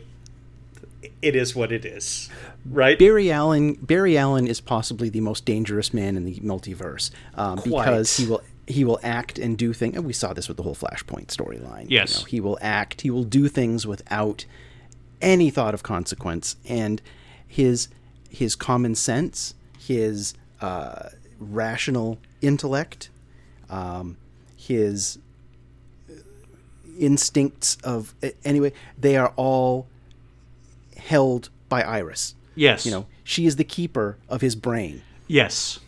it 1.22 1.34
is 1.34 1.54
what 1.56 1.72
it 1.72 1.84
is, 1.84 2.28
right? 2.68 2.98
Barry 2.98 3.30
Allen. 3.32 3.74
Barry 3.74 4.16
Allen 4.18 4.46
is 4.46 4.60
possibly 4.60 5.08
the 5.08 5.20
most 5.20 5.44
dangerous 5.44 5.92
man 5.94 6.16
in 6.16 6.24
the 6.24 6.36
multiverse 6.40 7.10
um, 7.34 7.60
because 7.64 8.16
he 8.16 8.26
will 8.26 8.42
he 8.66 8.84
will 8.84 8.98
act 9.02 9.38
and 9.38 9.56
do 9.56 9.72
things. 9.72 9.96
And 9.96 10.04
we 10.04 10.12
saw 10.12 10.32
this 10.32 10.48
with 10.48 10.56
the 10.56 10.62
whole 10.62 10.74
Flashpoint 10.74 11.28
storyline. 11.28 11.82
you 11.82 11.96
Yes. 11.96 12.18
know, 12.20 12.24
he 12.26 12.40
will 12.40 12.58
act. 12.60 13.02
He 13.02 13.10
will 13.10 13.24
do 13.24 13.48
things 13.48 13.86
without 13.86 14.44
any 15.22 15.50
thought 15.50 15.72
of 15.74 15.82
consequence, 15.82 16.56
and 16.68 17.00
his 17.46 17.88
his 18.28 18.54
common 18.54 18.94
sense, 18.94 19.54
his 19.78 20.34
uh, 20.60 21.08
rational 21.38 22.18
intellect, 22.42 23.08
um, 23.70 24.16
his 24.56 25.18
instincts 26.98 27.76
of 27.84 28.14
anyway, 28.44 28.72
they 28.98 29.16
are 29.16 29.32
all 29.36 29.86
held 31.06 31.48
by 31.68 31.82
Iris. 31.82 32.34
Yes. 32.54 32.84
You 32.86 32.92
know, 32.92 33.06
she 33.24 33.46
is 33.46 33.56
the 33.56 33.64
keeper 33.64 34.16
of 34.28 34.40
his 34.40 34.54
brain. 34.56 35.02
Yes. 35.26 35.78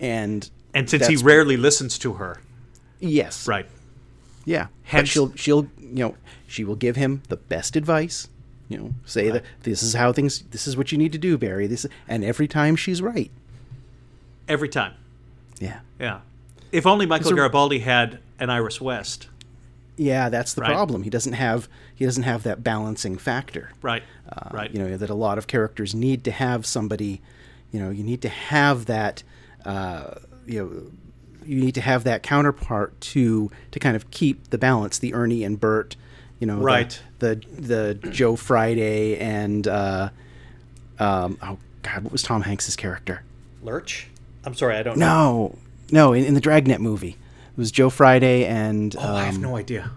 And 0.00 0.48
And 0.74 0.88
since 0.88 1.06
he 1.06 1.16
rarely 1.16 1.56
listens 1.56 1.98
to 1.98 2.14
her, 2.14 2.40
yes, 3.00 3.46
right? 3.48 3.66
yeah, 4.44 4.68
but 4.90 5.06
she'll 5.08 5.32
she'll 5.34 5.68
you 5.80 5.94
know 6.04 6.14
she 6.46 6.64
will 6.64 6.76
give 6.76 6.96
him 6.96 7.22
the 7.28 7.36
best 7.36 7.76
advice. 7.76 8.28
You 8.68 8.78
know, 8.78 8.94
say 9.04 9.30
that 9.30 9.44
this 9.62 9.82
is 9.82 9.94
how 9.94 10.12
things. 10.12 10.42
This 10.50 10.66
is 10.68 10.76
what 10.76 10.92
you 10.92 10.98
need 10.98 11.12
to 11.12 11.18
do, 11.18 11.36
Barry. 11.38 11.66
This 11.66 11.86
and 12.06 12.22
every 12.24 12.46
time 12.46 12.76
she's 12.76 13.00
right. 13.02 13.30
Every 14.46 14.68
time. 14.68 14.94
Yeah, 15.60 15.80
Yeah. 15.98 16.20
If 16.70 16.86
only 16.86 17.06
Michael 17.06 17.32
a- 17.32 17.34
Garibaldi 17.34 17.80
had 17.80 18.18
an 18.38 18.50
Iris 18.50 18.80
West. 18.80 19.28
Yeah, 19.98 20.28
that's 20.30 20.54
the 20.54 20.62
Right. 20.62 20.70
problem. 20.72 21.02
He 21.02 21.10
doesn't 21.10 21.34
have 21.34 21.68
he 21.94 22.04
doesn't 22.04 22.22
have 22.22 22.44
that 22.44 22.62
balancing 22.64 23.18
factor. 23.18 23.72
Right. 23.82 24.02
Uh, 24.30 24.48
right. 24.52 24.70
You 24.72 24.78
know 24.78 24.96
that 24.96 25.10
a 25.10 25.14
lot 25.14 25.36
of 25.38 25.46
characters 25.46 25.94
need 25.94 26.24
to 26.24 26.30
have 26.30 26.64
somebody. 26.64 27.20
You 27.72 27.80
know, 27.80 27.90
you 27.90 28.02
need 28.04 28.22
to 28.22 28.28
have 28.28 28.86
that. 28.86 29.22
Uh, 29.64 30.14
you 30.46 30.64
know, 30.64 30.82
you 31.44 31.60
need 31.60 31.74
to 31.74 31.80
have 31.82 32.04
that 32.04 32.22
counterpart 32.22 32.98
to 33.00 33.50
to 33.72 33.78
kind 33.78 33.96
of 33.96 34.10
keep 34.10 34.48
the 34.50 34.58
balance. 34.58 34.98
The 34.98 35.12
Ernie 35.14 35.44
and 35.44 35.60
Bert. 35.60 35.96
You 36.38 36.46
know, 36.46 36.58
Right. 36.58 36.98
The 37.18 37.42
the, 37.58 37.94
Joe 38.10 38.36
Friday 38.36 39.18
and 39.18 39.66
uh, 39.66 40.10
um, 40.98 41.36
oh 41.42 41.58
God, 41.82 42.04
what 42.04 42.12
was 42.12 42.22
Tom 42.22 42.42
Hanks's 42.42 42.76
character? 42.76 43.22
Lurch? 43.62 44.08
I'm 44.44 44.54
sorry, 44.54 44.76
I 44.76 44.82
don't 44.84 44.98
know. 44.98 45.06
No, 45.08 45.58
no, 45.90 46.12
in, 46.12 46.24
in 46.24 46.34
the 46.34 46.40
Dragnet 46.40 46.80
movie, 46.80 47.10
it 47.10 47.16
was 47.58 47.70
Joe 47.72 47.90
Friday 47.90 48.46
and. 48.46 48.96
Oh, 48.98 49.14
I 49.16 49.24
have 49.24 49.34
um, 49.34 49.42
no 49.42 49.56
idea. 49.56 49.90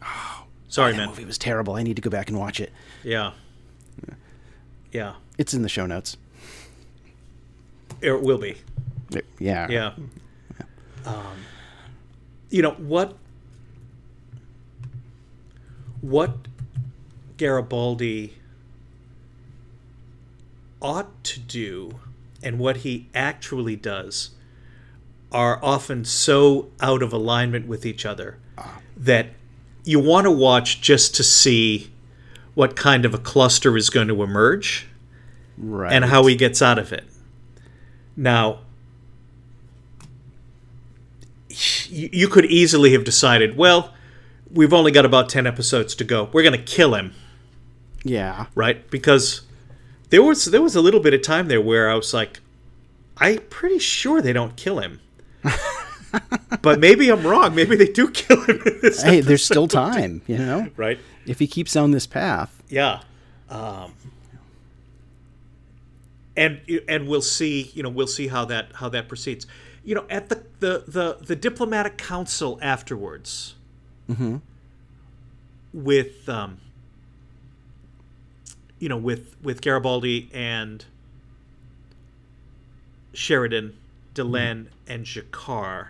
Sorry, 0.68 0.92
that 0.92 0.98
man. 0.98 1.08
movie 1.08 1.24
was 1.24 1.38
terrible. 1.38 1.74
I 1.74 1.82
need 1.82 1.96
to 1.96 2.02
go 2.02 2.10
back 2.10 2.28
and 2.28 2.38
watch 2.38 2.58
it. 2.58 2.72
Yeah. 3.04 3.32
Yeah. 4.90 5.14
It's 5.38 5.54
in 5.54 5.62
the 5.62 5.68
show 5.68 5.86
notes. 5.86 6.16
It 8.00 8.20
will 8.20 8.38
be. 8.38 8.56
Yeah. 9.38 9.68
Yeah. 9.68 9.92
Um, 11.04 11.36
you 12.50 12.62
know 12.62 12.72
what? 12.72 13.16
What 16.00 16.48
Garibaldi 17.36 18.34
ought 20.80 21.22
to 21.24 21.38
do, 21.38 22.00
and 22.42 22.58
what 22.58 22.78
he 22.78 23.08
actually 23.14 23.76
does, 23.76 24.30
are 25.32 25.58
often 25.62 26.04
so 26.04 26.68
out 26.80 27.02
of 27.02 27.12
alignment 27.12 27.66
with 27.66 27.84
each 27.84 28.04
other 28.06 28.38
ah. 28.58 28.78
that 28.96 29.26
you 29.84 29.98
want 29.98 30.24
to 30.26 30.30
watch 30.30 30.80
just 30.80 31.14
to 31.16 31.24
see 31.24 31.90
what 32.54 32.76
kind 32.76 33.04
of 33.04 33.14
a 33.14 33.18
cluster 33.18 33.76
is 33.76 33.90
going 33.90 34.08
to 34.08 34.22
emerge 34.22 34.86
Right. 35.58 35.92
and 35.92 36.04
how 36.06 36.26
he 36.26 36.34
gets 36.36 36.62
out 36.62 36.78
of 36.78 36.92
it. 36.92 37.04
Now, 38.16 38.60
you 41.88 42.08
you 42.12 42.28
could 42.28 42.46
easily 42.46 42.92
have 42.92 43.04
decided, 43.04 43.56
well, 43.56 43.92
we've 44.50 44.72
only 44.72 44.90
got 44.90 45.04
about 45.04 45.28
10 45.28 45.46
episodes 45.46 45.94
to 45.96 46.04
go. 46.04 46.28
We're 46.32 46.42
going 46.42 46.58
to 46.58 46.62
kill 46.62 46.94
him, 46.94 47.14
Yeah. 48.04 48.46
right? 48.54 48.88
Because 48.90 49.42
there 50.10 50.22
was 50.22 50.46
there 50.46 50.62
was 50.62 50.74
a 50.76 50.80
little 50.80 51.00
bit 51.00 51.14
of 51.14 51.22
time 51.22 51.48
there 51.48 51.60
where 51.60 51.90
I 51.90 51.94
was 51.94 52.12
like, 52.14 52.40
I'm 53.18 53.38
pretty 53.50 53.78
sure 53.78 54.20
they 54.22 54.32
don't 54.32 54.56
kill 54.56 54.78
him. 54.80 55.00
But 56.62 56.78
maybe 56.78 57.08
I'm 57.10 57.26
wrong. 57.26 57.54
Maybe 57.54 57.76
they 57.76 57.86
do 57.86 58.10
kill 58.10 58.40
him 58.42 58.60
in 58.64 58.78
this 58.82 59.02
Hey, 59.02 59.20
there's 59.20 59.44
still 59.44 59.66
time, 59.66 60.22
you 60.26 60.38
know? 60.38 60.68
right? 60.76 60.98
If 61.26 61.38
he 61.38 61.46
keeps 61.46 61.74
on 61.76 61.90
this 61.90 62.06
path. 62.06 62.62
Yeah. 62.68 63.00
Um, 63.48 63.94
and 66.36 66.60
and 66.88 67.08
we'll 67.08 67.22
see, 67.22 67.70
you 67.74 67.82
know, 67.82 67.88
we'll 67.88 68.06
see 68.06 68.28
how 68.28 68.44
that 68.46 68.68
how 68.74 68.88
that 68.90 69.08
proceeds. 69.08 69.46
You 69.84 69.94
know, 69.96 70.04
at 70.08 70.28
the 70.28 70.44
the 70.60 70.84
the, 70.86 71.18
the 71.20 71.36
diplomatic 71.36 71.98
council 71.98 72.58
afterwards, 72.62 73.54
with 75.72 76.28
um, 76.28 76.58
you 78.78 78.88
know, 78.88 78.96
with 78.96 79.36
with 79.42 79.60
Garibaldi 79.60 80.30
and 80.32 80.84
Sheridan, 83.12 83.76
Delenn, 84.14 84.68
and 84.86 85.04
G'Kar. 85.04 85.88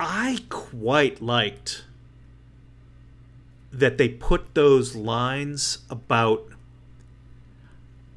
I 0.00 0.40
quite 0.48 1.20
liked 1.20 1.84
that 3.72 3.98
they 3.98 4.08
put 4.08 4.54
those 4.54 4.94
lines 4.94 5.78
about 5.90 6.46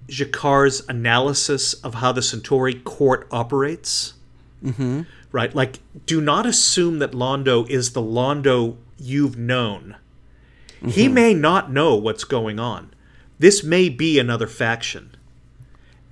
G'Kar's 0.07 0.87
analysis 0.87 1.73
of 1.73 1.95
how 1.95 2.11
the 2.11 2.21
Centauri 2.21 2.75
court 2.75 3.27
operates. 3.31 4.13
Mm-hmm. 4.63 5.01
Right? 5.31 5.55
Like, 5.55 5.79
do 6.05 6.21
not 6.21 6.45
assume 6.45 6.99
that 6.99 7.11
Londo 7.11 7.67
is 7.69 7.93
the 7.93 8.01
Londo 8.01 8.75
you've 8.99 9.37
known. 9.37 9.95
He 10.85 11.07
may 11.07 11.35
not 11.35 11.71
know 11.71 11.95
what's 11.95 12.23
going 12.23 12.59
on. 12.59 12.91
This 13.37 13.63
may 13.63 13.87
be 13.87 14.17
another 14.17 14.47
faction. 14.47 15.15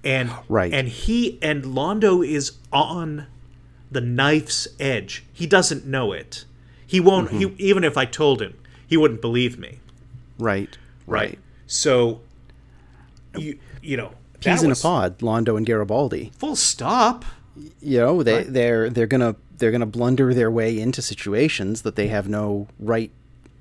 And 0.03 0.31
Right. 0.47 0.71
and 0.71 0.87
he 0.87 1.39
and 1.41 1.63
Londo 1.63 2.25
is 2.25 2.53
on 2.71 3.25
the 3.91 4.01
knife's 4.01 4.67
edge. 4.79 5.23
He 5.33 5.47
doesn't 5.47 5.85
know 5.85 6.11
it. 6.11 6.45
He 6.85 6.99
won't 6.99 7.31
he 7.31 7.45
mm-hmm. 7.45 7.55
even 7.57 7.83
if 7.83 7.97
I 7.97 8.05
told 8.05 8.41
him, 8.41 8.57
he 8.87 8.97
wouldn't 8.97 9.21
believe 9.21 9.59
me. 9.59 9.79
Right. 10.37 10.77
Right. 11.05 11.39
So 11.67 12.21
you 13.37 13.59
you 13.81 13.97
know 13.97 14.13
Peas 14.39 14.63
in 14.63 14.71
a 14.71 14.75
pod, 14.75 15.19
Londo 15.19 15.57
and 15.57 15.65
Garibaldi. 15.65 16.31
Full 16.37 16.55
stop. 16.55 17.25
You 17.81 17.99
know, 17.99 18.23
they 18.23 18.43
they're 18.43 18.89
they're 18.89 19.07
gonna 19.07 19.35
they're 19.57 19.71
gonna 19.71 19.85
blunder 19.85 20.33
their 20.33 20.49
way 20.49 20.79
into 20.79 21.01
situations 21.01 21.81
that 21.81 21.95
they 21.95 22.07
have 22.07 22.29
no 22.29 22.67
right 22.79 23.11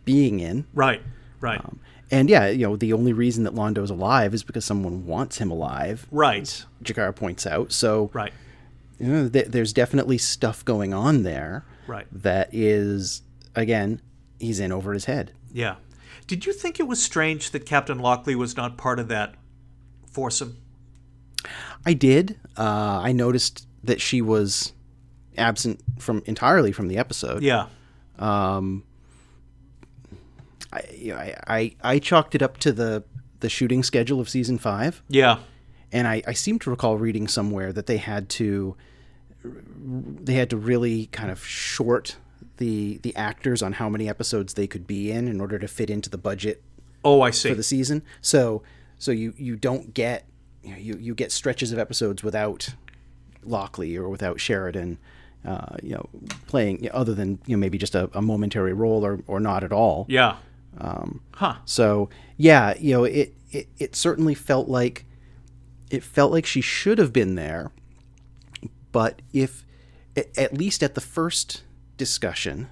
being 0.05 0.41
in. 0.41 0.67
Right. 0.73 1.03
Right. 1.41 1.59
Um, 1.59 1.81
and 2.11 2.31
yeah, 2.31 2.49
you 2.49 2.67
know, 2.67 2.77
the 2.77 2.93
only 2.93 3.13
reason 3.13 3.45
that 3.45 3.55
Londo's 3.55 3.91
alive 3.91 4.33
is 4.33 4.43
because 4.43 4.65
someone 4.65 5.07
wants 5.07 5.39
him 5.39 5.51
alive. 5.51 6.07
right. 6.11 6.65
G'Kar 6.83 7.15
points 7.15 7.47
out. 7.47 7.73
So 7.73 8.11
Right. 8.13 8.33
You 8.99 9.07
know, 9.07 9.28
th- 9.28 9.47
there's 9.47 9.73
definitely 9.73 10.19
stuff 10.19 10.64
going 10.64 10.93
on 10.95 11.23
there 11.23 11.64
Right. 11.87 12.07
that 12.12 12.49
is 12.52 13.23
again 13.55 14.00
he's 14.38 14.61
in 14.61 14.73
over 14.73 14.93
his 14.93 15.05
head. 15.07 15.33
Yeah. 15.52 15.76
Did 16.26 16.45
you 16.47 16.52
think 16.52 16.78
it 16.78 16.87
was 16.87 17.02
strange 17.02 17.50
that 17.52 17.64
Captain 17.67 17.99
Lockley 17.99 18.35
was 18.35 18.57
not 18.57 18.76
part 18.76 18.99
of 19.00 19.09
that 19.09 19.35
foursome? 20.11 20.59
I 21.87 21.95
did. 21.95 22.38
Uh, 22.57 23.00
I 23.02 23.12
noticed 23.12 23.66
that 23.85 24.01
she 24.01 24.20
was 24.20 24.73
absent 25.38 25.81
from 25.99 26.23
entirely 26.27 26.73
from 26.73 26.88
the 26.88 26.99
episode. 26.99 27.42
Yeah. 27.42 27.66
I, 30.73 30.83
you 30.94 31.12
know, 31.14 31.18
I, 31.18 31.37
I 31.46 31.75
I 31.83 31.99
chalked 31.99 32.35
it 32.35 32.42
up 32.42 32.59
to 32.59 32.73
the 32.73 33.05
the 33.40 33.49
shooting 33.49 33.83
schedule 33.83 34.20
of 34.20 34.29
season 34.29 34.59
five, 34.59 35.03
Yeah. 35.09 35.38
and 35.92 36.09
I, 36.09 36.23
I 36.27 36.33
seem 36.33 36.59
to 36.61 36.70
recall 36.70 36.99
reading 36.99 37.29
somewhere 37.29 37.73
that 37.73 37.87
they 37.87 37.96
had 37.99 38.29
to 38.31 38.77
they 39.77 40.35
had 40.35 40.51
to 40.51 40.57
really 40.57 41.07
kind 41.07 41.31
of 41.31 41.45
short 41.45 42.17
the 42.59 42.99
the 43.03 43.15
actors 43.17 43.63
on 43.63 43.75
how 43.75 43.89
many 43.89 44.09
episodes 44.09 44.55
they 44.55 44.67
could 44.67 44.87
be 44.87 45.11
in 45.11 45.29
in 45.29 45.41
order 45.41 45.59
to 45.59 45.69
fit 45.69 45.91
into 45.91 46.11
the 46.11 46.19
budget 46.19 46.63
Oh, 47.05 47.21
I 47.21 47.31
see. 47.31 47.49
for 47.49 47.55
the 47.55 47.63
season. 47.63 48.03
So 48.21 48.63
so 48.99 49.11
you 49.13 49.33
you 49.37 49.57
don't 49.57 49.95
get 49.95 50.25
you 50.65 50.73
know, 50.73 50.77
you 50.79 50.97
you 51.01 51.15
get 51.15 51.31
stretches 51.33 51.71
of 51.73 51.79
episodes 51.79 52.23
without 52.25 52.71
Lockley 53.45 53.97
or 53.97 54.09
without 54.09 54.41
Sheridan, 54.41 54.99
uh, 55.47 55.77
you 55.83 55.95
know, 55.95 56.09
playing 56.49 56.83
you 56.83 56.91
know, 56.91 56.95
other 56.97 57.15
than 57.15 57.39
you 57.47 57.57
know 57.57 57.61
maybe 57.61 57.79
just 57.79 57.95
a, 57.95 58.11
a 58.13 58.21
momentary 58.21 58.73
role 58.73 59.05
or 59.07 59.21
or 59.29 59.39
not 59.41 59.63
at 59.65 59.73
all. 59.73 60.05
yeah. 60.09 60.37
huh. 61.35 61.55
So 61.65 62.11
yeah, 62.37 62.75
you 62.79 62.93
know, 62.95 63.05
it, 63.05 63.35
it 63.53 63.69
it 63.79 63.95
certainly 63.97 64.35
felt 64.35 64.69
like 64.69 65.05
it 65.91 66.03
felt 66.03 66.33
like 66.33 66.45
she 66.45 66.61
should 66.61 66.99
have 66.99 67.13
been 67.13 67.35
there, 67.37 67.71
but 68.99 69.23
if 69.33 69.65
at 70.37 70.53
least 70.53 70.83
at 70.83 70.97
the 70.97 71.01
first 71.01 71.63
discussion, 71.97 72.69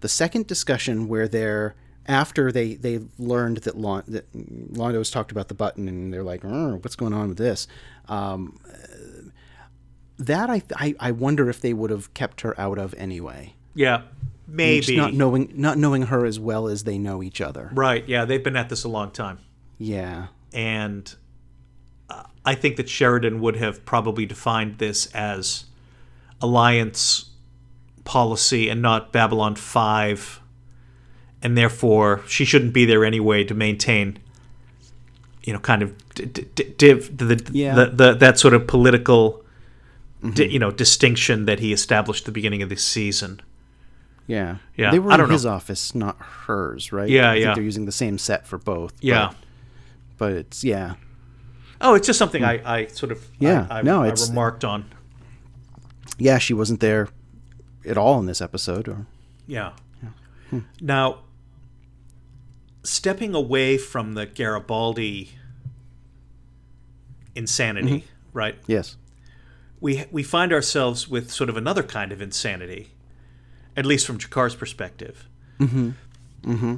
the 0.00 0.08
second 0.08 0.48
discussion 0.48 1.06
where 1.06 1.28
they're 1.28 1.76
after 2.06 2.50
they 2.50 2.74
they 2.74 2.98
learned 3.16 3.58
that 3.58 3.78
Lon, 3.78 4.02
that 4.08 4.26
Londo's 4.34 5.12
talked 5.12 5.30
about 5.30 5.46
the 5.46 5.54
button 5.54 5.86
and 5.86 6.12
they're 6.12 6.24
like, 6.24 6.44
"Oh, 6.44 6.80
what's 6.82 6.96
going 6.96 7.12
on 7.12 7.28
with 7.28 7.38
this? 7.38 7.68
Um, 8.08 8.58
that 10.18 10.50
I, 10.50 10.62
I 10.74 10.96
I 10.98 11.10
wonder 11.12 11.48
if 11.48 11.60
they 11.60 11.72
would 11.72 11.90
have 11.90 12.12
kept 12.12 12.40
her 12.40 12.60
out 12.60 12.78
of 12.78 12.92
anyway. 12.94 13.54
Yeah. 13.76 13.98
Just 13.98 14.08
Maybe. 14.48 14.96
not 14.96 15.14
knowing 15.14 15.52
not 15.54 15.78
knowing 15.78 16.02
her 16.06 16.26
as 16.26 16.40
well 16.40 16.66
as 16.66 16.82
they 16.82 16.98
know 16.98 17.22
each 17.22 17.40
other. 17.40 17.70
right. 17.72 18.02
Yeah. 18.08 18.24
They've 18.24 18.42
been 18.42 18.56
at 18.56 18.68
this 18.68 18.82
a 18.82 18.88
long 18.88 19.12
time. 19.12 19.38
Yeah. 19.78 20.26
And 20.52 21.14
I 22.44 22.54
think 22.54 22.76
that 22.76 22.88
Sheridan 22.88 23.40
would 23.40 23.56
have 23.56 23.84
probably 23.84 24.24
defined 24.24 24.78
this 24.78 25.06
as 25.14 25.66
alliance 26.40 27.30
policy 28.04 28.70
and 28.70 28.80
not 28.80 29.12
Babylon 29.12 29.54
5. 29.54 30.40
And 31.42 31.58
therefore, 31.58 32.22
she 32.26 32.44
shouldn't 32.44 32.72
be 32.72 32.84
there 32.86 33.04
anyway 33.04 33.44
to 33.44 33.54
maintain, 33.54 34.18
you 35.44 35.52
know, 35.52 35.58
kind 35.58 35.82
of 35.82 35.94
d- 36.14 36.24
d- 36.24 36.74
div, 36.78 37.16
the, 37.16 37.50
Yeah. 37.52 37.74
the, 37.74 37.86
the, 37.86 38.14
that 38.14 38.38
sort 38.38 38.54
of 38.54 38.66
political, 38.66 39.44
di- 40.22 40.28
mm-hmm. 40.30 40.50
you 40.50 40.58
know, 40.58 40.70
distinction 40.70 41.44
that 41.44 41.60
he 41.60 41.72
established 41.72 42.22
at 42.22 42.26
the 42.26 42.32
beginning 42.32 42.62
of 42.62 42.70
this 42.70 42.82
season. 42.82 43.40
Yeah. 44.26 44.56
Yeah, 44.76 44.90
They 44.90 44.98
were 44.98 45.12
in 45.12 45.30
his 45.30 45.44
know. 45.44 45.52
office, 45.52 45.94
not 45.94 46.16
hers, 46.18 46.92
right? 46.92 47.08
Yeah, 47.08 47.30
I 47.30 47.34
think 47.34 47.44
yeah. 47.44 47.54
they're 47.54 47.62
using 47.64 47.84
the 47.84 47.92
same 47.92 48.18
set 48.18 48.46
for 48.46 48.58
both. 48.58 48.94
Yeah. 49.00 49.28
But, 49.28 49.36
but 50.18 50.32
it's 50.32 50.64
yeah. 50.64 50.94
Oh, 51.80 51.94
it's 51.94 52.06
just 52.06 52.18
something 52.18 52.42
I, 52.44 52.78
I 52.80 52.86
sort 52.86 53.12
of 53.12 53.24
Yeah, 53.38 53.66
I, 53.70 53.78
I, 53.78 53.82
no, 53.82 54.02
I 54.02 54.08
it's- 54.08 54.28
remarked 54.28 54.64
on. 54.64 54.84
Yeah, 56.18 56.38
she 56.38 56.52
wasn't 56.54 56.80
there 56.80 57.08
at 57.86 57.96
all 57.96 58.18
in 58.18 58.26
this 58.26 58.40
episode 58.40 58.88
or 58.88 59.06
Yeah. 59.46 59.72
Now, 60.80 61.20
stepping 62.82 63.34
away 63.34 63.76
from 63.78 64.14
the 64.14 64.24
Garibaldi 64.26 65.30
insanity, 67.34 68.04
right? 68.32 68.56
yes. 68.66 68.96
We 69.80 70.06
we 70.10 70.22
find 70.24 70.52
ourselves 70.52 71.06
with 71.06 71.30
sort 71.30 71.48
of 71.48 71.56
another 71.56 71.84
kind 71.84 72.10
of 72.10 72.20
insanity, 72.20 72.88
at 73.76 73.86
least 73.86 74.06
from 74.06 74.18
G'Kar's 74.18 74.56
perspective. 74.56 75.28
Mm-hmm. 75.60 75.90
Mm-hmm. 76.42 76.74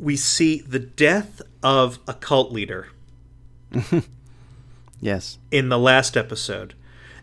We 0.00 0.16
see 0.16 0.60
the 0.60 0.80
death 0.80 1.40
of 1.62 2.00
a 2.08 2.14
cult 2.14 2.50
leader 2.52 2.88
Yes. 5.00 5.38
in 5.50 5.68
the 5.68 5.78
last 5.78 6.16
episode, 6.16 6.74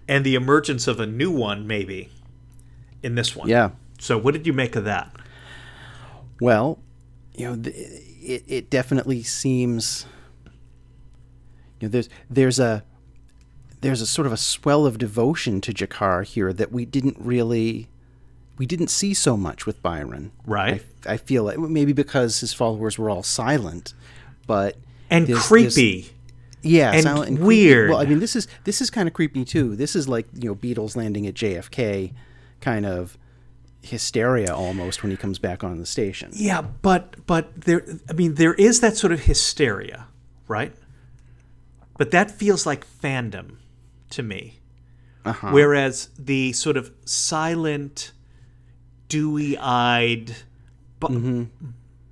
and 0.07 0.25
the 0.25 0.35
emergence 0.35 0.87
of 0.87 0.99
a 0.99 1.05
new 1.05 1.31
one, 1.31 1.67
maybe, 1.67 2.09
in 3.03 3.15
this 3.15 3.35
one. 3.35 3.47
Yeah. 3.49 3.71
So, 3.99 4.17
what 4.17 4.33
did 4.33 4.45
you 4.47 4.53
make 4.53 4.75
of 4.75 4.83
that? 4.85 5.15
Well, 6.41 6.79
you 7.35 7.45
know, 7.47 7.55
th- 7.55 7.75
it 7.75 8.43
it 8.47 8.69
definitely 8.69 9.23
seems 9.23 10.05
you 11.79 11.87
know 11.87 11.91
there's 11.91 12.09
there's 12.29 12.59
a 12.59 12.83
there's 13.81 14.01
a 14.01 14.07
sort 14.07 14.25
of 14.25 14.33
a 14.33 14.37
swell 14.37 14.85
of 14.85 14.97
devotion 14.97 15.61
to 15.61 15.73
G'Kar 15.73 16.25
here 16.25 16.51
that 16.53 16.71
we 16.71 16.85
didn't 16.85 17.17
really 17.19 17.87
we 18.57 18.65
didn't 18.65 18.87
see 18.89 19.13
so 19.13 19.37
much 19.37 19.65
with 19.67 19.81
Byron. 19.83 20.31
Right. 20.45 20.83
I, 21.05 21.13
I 21.13 21.17
feel 21.17 21.43
like 21.43 21.59
maybe 21.59 21.93
because 21.93 22.39
his 22.39 22.53
followers 22.53 22.97
were 22.97 23.09
all 23.09 23.21
silent, 23.23 23.93
but 24.47 24.77
And 25.11 25.27
there's- 25.27 25.47
there's- 25.49 25.73
creepy. 25.75 26.09
Yeah, 26.61 26.91
and 26.91 27.03
silent 27.03 27.29
and 27.29 27.37
creepy. 27.37 27.47
weird. 27.47 27.89
Well, 27.89 27.99
I 27.99 28.05
mean, 28.05 28.19
this 28.19 28.35
is 28.35 28.47
this 28.63 28.81
is 28.81 28.89
kind 28.89 29.07
of 29.07 29.13
creepy 29.13 29.45
too. 29.45 29.75
This 29.75 29.95
is 29.95 30.07
like 30.07 30.27
you 30.33 30.49
know 30.49 30.55
Beatles 30.55 30.95
landing 30.95 31.27
at 31.27 31.33
JFK, 31.33 32.13
kind 32.61 32.85
of 32.85 33.17
hysteria 33.81 34.53
almost 34.53 35.01
when 35.03 35.11
he 35.11 35.17
comes 35.17 35.39
back 35.39 35.63
on 35.63 35.77
the 35.77 35.85
station. 35.85 36.31
Yeah, 36.33 36.61
but 36.61 37.25
but 37.25 37.61
there 37.61 37.83
I 38.09 38.13
mean 38.13 38.35
there 38.35 38.53
is 38.53 38.81
that 38.81 38.97
sort 38.97 39.13
of 39.13 39.21
hysteria, 39.21 40.07
right? 40.47 40.73
But 41.97 42.11
that 42.11 42.29
feels 42.31 42.65
like 42.65 42.85
fandom 42.85 43.57
to 44.11 44.23
me. 44.23 44.59
Uh-huh. 45.25 45.49
Whereas 45.51 46.09
the 46.17 46.53
sort 46.53 46.77
of 46.77 46.91
silent, 47.05 48.11
dewy-eyed 49.09 50.35
Mm-hmm. 50.99 51.43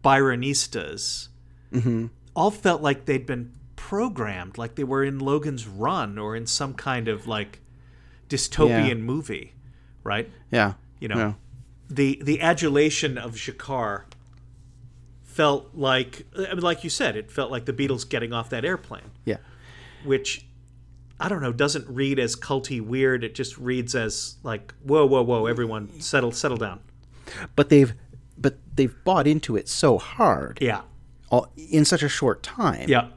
Byronistas 0.04 1.30
all 2.36 2.52
felt 2.52 2.82
like 2.82 3.06
they'd 3.06 3.26
been 3.26 3.52
programmed, 3.90 4.58
like 4.58 4.74
they 4.74 4.84
were 4.84 5.04
in 5.04 5.20
Logan's 5.20 5.68
Run 5.68 6.18
or 6.18 6.36
in 6.36 6.48
some 6.48 6.74
kind 6.74 7.08
of 7.08 7.28
like 7.28 7.60
dystopian 8.30 8.88
Yeah. 8.88 8.94
movie, 8.96 9.54
right? 10.04 10.28
Yeah. 10.52 10.74
You 11.00 11.08
know, 11.10 11.18
Yeah. 11.18 11.34
the 11.88 12.20
the 12.24 12.42
adulation 12.42 13.20
of 13.20 13.34
G'Kar 13.36 14.06
felt 15.24 15.70
like, 15.76 16.26
I 16.36 16.54
mean, 16.56 16.62
like 16.62 16.84
you 16.84 16.90
said, 16.90 17.16
it 17.16 17.32
felt 17.32 17.52
like 17.52 17.66
the 17.66 17.74
Beatles 17.74 18.10
getting 18.10 18.34
off 18.34 18.50
that 18.50 18.66
airplane, 18.66 19.12
Yeah. 19.24 19.38
which 20.04 20.48
I 21.20 21.30
don't 21.30 21.42
know 21.44 21.54
doesn't 21.54 21.88
read 21.88 22.18
as 22.18 22.36
culty 22.36 22.82
weird. 22.82 23.24
It 23.24 23.36
just 23.36 23.56
reads 23.58 23.94
as 23.94 24.38
like, 24.42 24.74
whoa, 24.82 25.06
whoa, 25.06 25.22
whoa, 25.22 25.46
everyone 25.46 26.00
settle 26.02 26.32
settle 26.32 26.58
down. 26.58 26.80
But 27.56 27.70
they've 27.70 27.94
but 28.38 28.58
they've 28.76 28.96
bought 29.04 29.28
into 29.28 29.56
it 29.56 29.70
so 29.70 30.00
hard 30.00 30.58
Yeah, 30.60 30.82
all, 31.30 31.54
in 31.56 31.86
such 31.86 32.02
a 32.04 32.10
short 32.10 32.42
time. 32.44 32.90
yeah, 32.90 33.10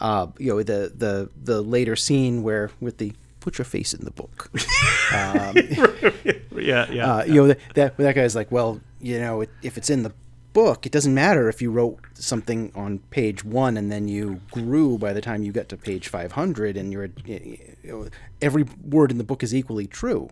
Uh, 0.00 0.28
you 0.38 0.48
know 0.48 0.62
the 0.62 0.92
the 0.96 1.30
the 1.42 1.60
later 1.60 1.94
scene 1.96 2.42
where 2.42 2.70
with 2.80 2.98
the 2.98 3.12
put 3.40 3.58
your 3.58 3.64
face 3.64 3.92
in 3.92 4.04
the 4.04 4.10
book. 4.10 4.50
yeah, 5.12 6.90
yeah. 6.90 7.14
Uh, 7.14 7.24
you 7.24 7.34
know 7.34 7.46
that, 7.48 7.58
that 7.74 7.96
that 7.96 8.14
guy's 8.14 8.36
like, 8.36 8.50
well, 8.52 8.80
you 9.00 9.18
know, 9.18 9.42
it, 9.42 9.50
if 9.62 9.76
it's 9.76 9.90
in 9.90 10.02
the 10.02 10.12
book, 10.52 10.86
it 10.86 10.92
doesn't 10.92 11.14
matter 11.14 11.48
if 11.48 11.60
you 11.62 11.70
wrote 11.70 11.98
something 12.14 12.72
on 12.74 12.98
page 13.10 13.44
one 13.44 13.76
and 13.76 13.90
then 13.90 14.08
you 14.08 14.40
grew 14.50 14.98
by 14.98 15.12
the 15.12 15.20
time 15.20 15.42
you 15.42 15.52
got 15.52 15.68
to 15.68 15.76
page 15.76 16.08
five 16.08 16.32
hundred, 16.32 16.76
and 16.76 16.92
you're 16.92 17.10
you 17.24 17.58
know, 17.84 18.08
every 18.40 18.64
word 18.84 19.10
in 19.10 19.18
the 19.18 19.24
book 19.24 19.42
is 19.42 19.54
equally 19.54 19.86
true. 19.86 20.30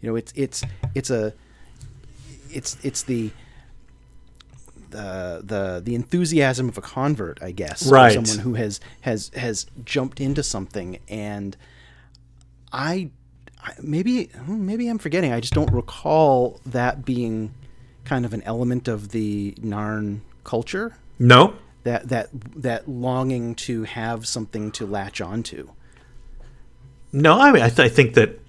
You 0.00 0.10
know, 0.10 0.16
it's 0.16 0.32
it's 0.36 0.64
it's 0.94 1.10
a 1.10 1.32
it's 2.50 2.76
it's 2.82 3.02
the 3.02 3.30
the 4.94 5.40
the 5.44 5.82
the 5.84 5.94
enthusiasm 5.94 6.68
of 6.68 6.78
a 6.78 6.80
convert, 6.80 7.42
I 7.42 7.50
guess, 7.50 7.86
Right. 7.86 8.14
Someone 8.14 8.38
who 8.38 8.54
has 8.54 8.80
has 9.02 9.30
has 9.34 9.66
jumped 9.84 10.20
into 10.20 10.42
something, 10.42 10.98
and 11.08 11.56
I, 12.72 13.10
I 13.62 13.72
maybe 13.82 14.26
hmm, 14.26 14.64
maybe 14.66 14.88
I'm 14.88 14.98
forgetting. 14.98 15.32
I 15.32 15.40
just 15.40 15.54
don't 15.54 15.72
recall 15.72 16.60
that 16.66 17.04
being 17.04 17.54
kind 18.04 18.24
of 18.24 18.32
an 18.34 18.42
element 18.42 18.88
of 18.88 19.10
the 19.10 19.52
Narn 19.60 20.20
culture. 20.44 20.96
no, 21.18 21.54
That 21.84 22.08
that 22.08 22.28
that 22.56 22.88
longing 22.88 23.54
to 23.66 23.84
have 23.84 24.26
something 24.26 24.70
to 24.72 24.86
latch 24.86 25.20
onto. 25.20 25.70
No, 27.12 27.40
I 27.40 27.52
mean, 27.52 27.62
I, 27.62 27.68
th- 27.68 27.78
I 27.78 27.88
think 27.88 28.14
that 28.14 28.40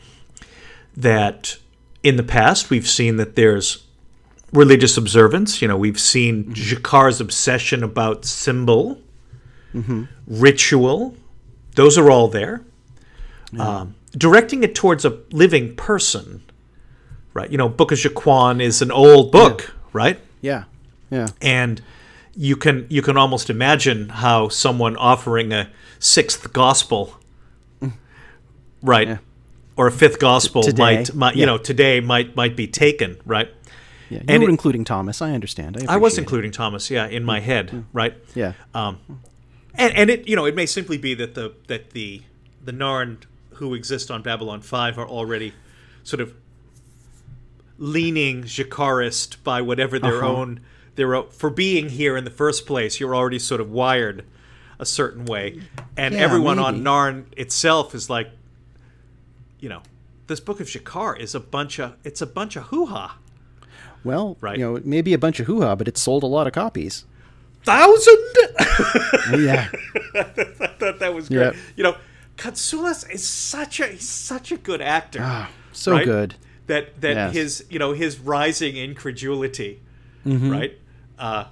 that 0.98 1.58
in 2.04 2.16
the 2.16 2.24
past 2.24 2.70
we've 2.70 2.88
seen 2.88 3.18
that 3.18 3.36
there's 3.36 3.86
religious 4.56 4.98
observance. 4.98 5.62
You 5.62 5.68
know, 5.68 5.78
we've 5.78 6.00
seen 6.00 6.46
G'Kar's 6.54 7.22
obsession 7.22 7.84
about 7.84 8.26
symbol, 8.26 9.02
ritual. 10.28 11.16
Those 11.76 11.98
are 11.98 12.10
all 12.10 12.28
there. 12.28 12.64
Um, 13.60 13.96
directing 14.18 14.64
it 14.64 14.76
towards 14.76 15.06
a 15.06 15.20
living 15.32 15.76
person, 15.76 16.44
right? 17.34 17.50
You 17.52 17.58
know, 17.58 17.70
Book 17.70 17.92
of 17.92 17.98
G'Quan 18.00 18.62
is 18.62 18.82
an 18.82 18.92
old 18.92 19.32
book, 19.32 19.74
right? 19.94 20.20
Yeah, 20.42 20.66
yeah, 21.10 21.28
and 21.42 21.82
you 22.36 22.56
can 22.56 22.86
you 22.90 23.02
can 23.02 23.18
almost 23.18 23.50
imagine 23.50 24.10
how 24.10 24.50
someone 24.50 24.98
offering 24.98 25.54
a 25.54 25.70
sixth 26.00 26.52
gospel 26.54 27.16
right 28.82 29.20
or 29.78 29.88
a 29.88 29.92
fifth 29.92 30.20
gospel 30.20 30.62
today, 30.62 30.78
might, 30.82 31.16
might 31.16 31.36
you 31.36 31.46
know 31.46 31.58
today 31.58 32.00
might 32.00 32.36
might 32.36 32.56
be 32.56 32.68
taken 32.68 33.18
right 33.26 33.50
yeah. 34.10 34.20
You 34.20 34.26
And 34.28 34.44
were 34.44 34.50
it- 34.50 34.52
including 34.52 34.84
Thomas. 34.84 35.22
I 35.22 35.32
understand. 35.32 35.78
I, 35.78 35.94
i 35.94 35.98
was 35.98 36.14
appreciate 36.14 36.18
it. 36.18 36.22
including 36.22 36.52
thomas 36.52 36.92
yeah 36.92 37.08
in 37.08 37.24
my 37.24 37.40
head 37.40 37.86
right 37.94 38.16
Yeah, 38.36 38.54
um, 38.74 39.00
and 39.74 39.94
and 39.96 40.10
it 40.10 40.28
you 40.28 40.36
know 40.36 40.46
it 40.46 40.56
may 40.56 40.66
simply 40.66 40.98
be 40.98 41.14
that 41.16 41.36
the 41.36 41.54
that 41.68 41.92
the 41.92 42.22
the 42.64 42.72
Narn 42.74 43.18
who 43.56 43.74
exist 43.74 44.10
on 44.12 44.22
Babylon 44.22 44.62
Five 44.62 44.98
are 44.98 45.08
already 45.08 45.54
sort 46.04 46.20
of 46.22 46.34
leaning 47.78 48.44
G'Karist 48.44 49.44
by 49.44 49.62
whatever 49.62 50.00
their 50.00 50.18
Uh-huh. 50.24 50.28
own 50.36 50.60
their 50.96 51.14
own, 51.16 51.30
for 51.30 51.50
being 51.50 51.90
here 51.90 52.16
in 52.16 52.24
the 52.24 52.30
first 52.32 52.66
place. 52.66 53.00
You're 53.02 53.14
already 53.16 53.38
sort 53.40 53.60
of 53.60 53.70
wired 53.70 54.24
a 54.80 54.86
certain 54.86 55.26
way, 55.26 55.62
and 55.98 56.14
Yeah, 56.14 56.22
everyone 56.22 56.58
on. 56.60 56.82
Narn 56.84 57.26
itself 57.38 57.94
is 57.94 58.10
like, 58.10 58.30
you 59.60 59.68
know, 59.70 59.82
this 60.28 60.40
book 60.40 60.60
of 60.62 60.68
G'Kar 60.68 61.18
is 61.20 61.36
a 61.36 61.40
bunch 61.40 61.80
of 61.80 61.96
it's 62.04 62.22
a 62.22 62.26
bunch 62.28 62.56
of 62.56 62.64
hoo 62.64 62.86
ha. 62.88 63.18
Well, 64.06 64.38
Right. 64.40 64.58
you 64.58 64.64
know, 64.64 64.76
it 64.78 64.86
may 64.86 65.02
be 65.02 65.14
a 65.14 65.18
bunch 65.18 65.40
of 65.42 65.48
hoo 65.48 65.62
ha, 65.62 65.76
but 65.76 65.88
it 65.90 65.98
sold 65.98 66.24
a 66.24 66.28
lot 66.28 66.48
of 66.48 66.54
copies. 66.54 67.04
Thousand. 67.64 68.18
yeah, 69.40 69.68
I 70.16 70.24
thought 70.78 71.00
that 71.00 71.14
was 71.14 71.28
great. 71.30 71.40
Yep. 71.40 71.56
You 71.76 71.84
know, 71.84 71.96
Katsulas 72.38 73.10
is 73.12 73.28
such 73.28 73.80
a 73.80 73.88
he's 73.88 74.08
such 74.08 74.52
a 74.52 74.58
good 74.58 74.82
actor. 74.82 75.20
Ah, 75.22 75.50
so 75.72 75.94
right? 75.94 76.06
good. 76.06 76.36
That 76.68 77.02
that 77.02 77.16
Yes. 77.16 77.34
his 77.34 77.66
you 77.70 77.80
know 77.80 77.94
his 77.94 78.20
rising 78.20 78.76
incredulity, 78.78 79.80
Mm-hmm. 80.26 80.52
right? 80.52 80.78
Uh, 81.18 81.46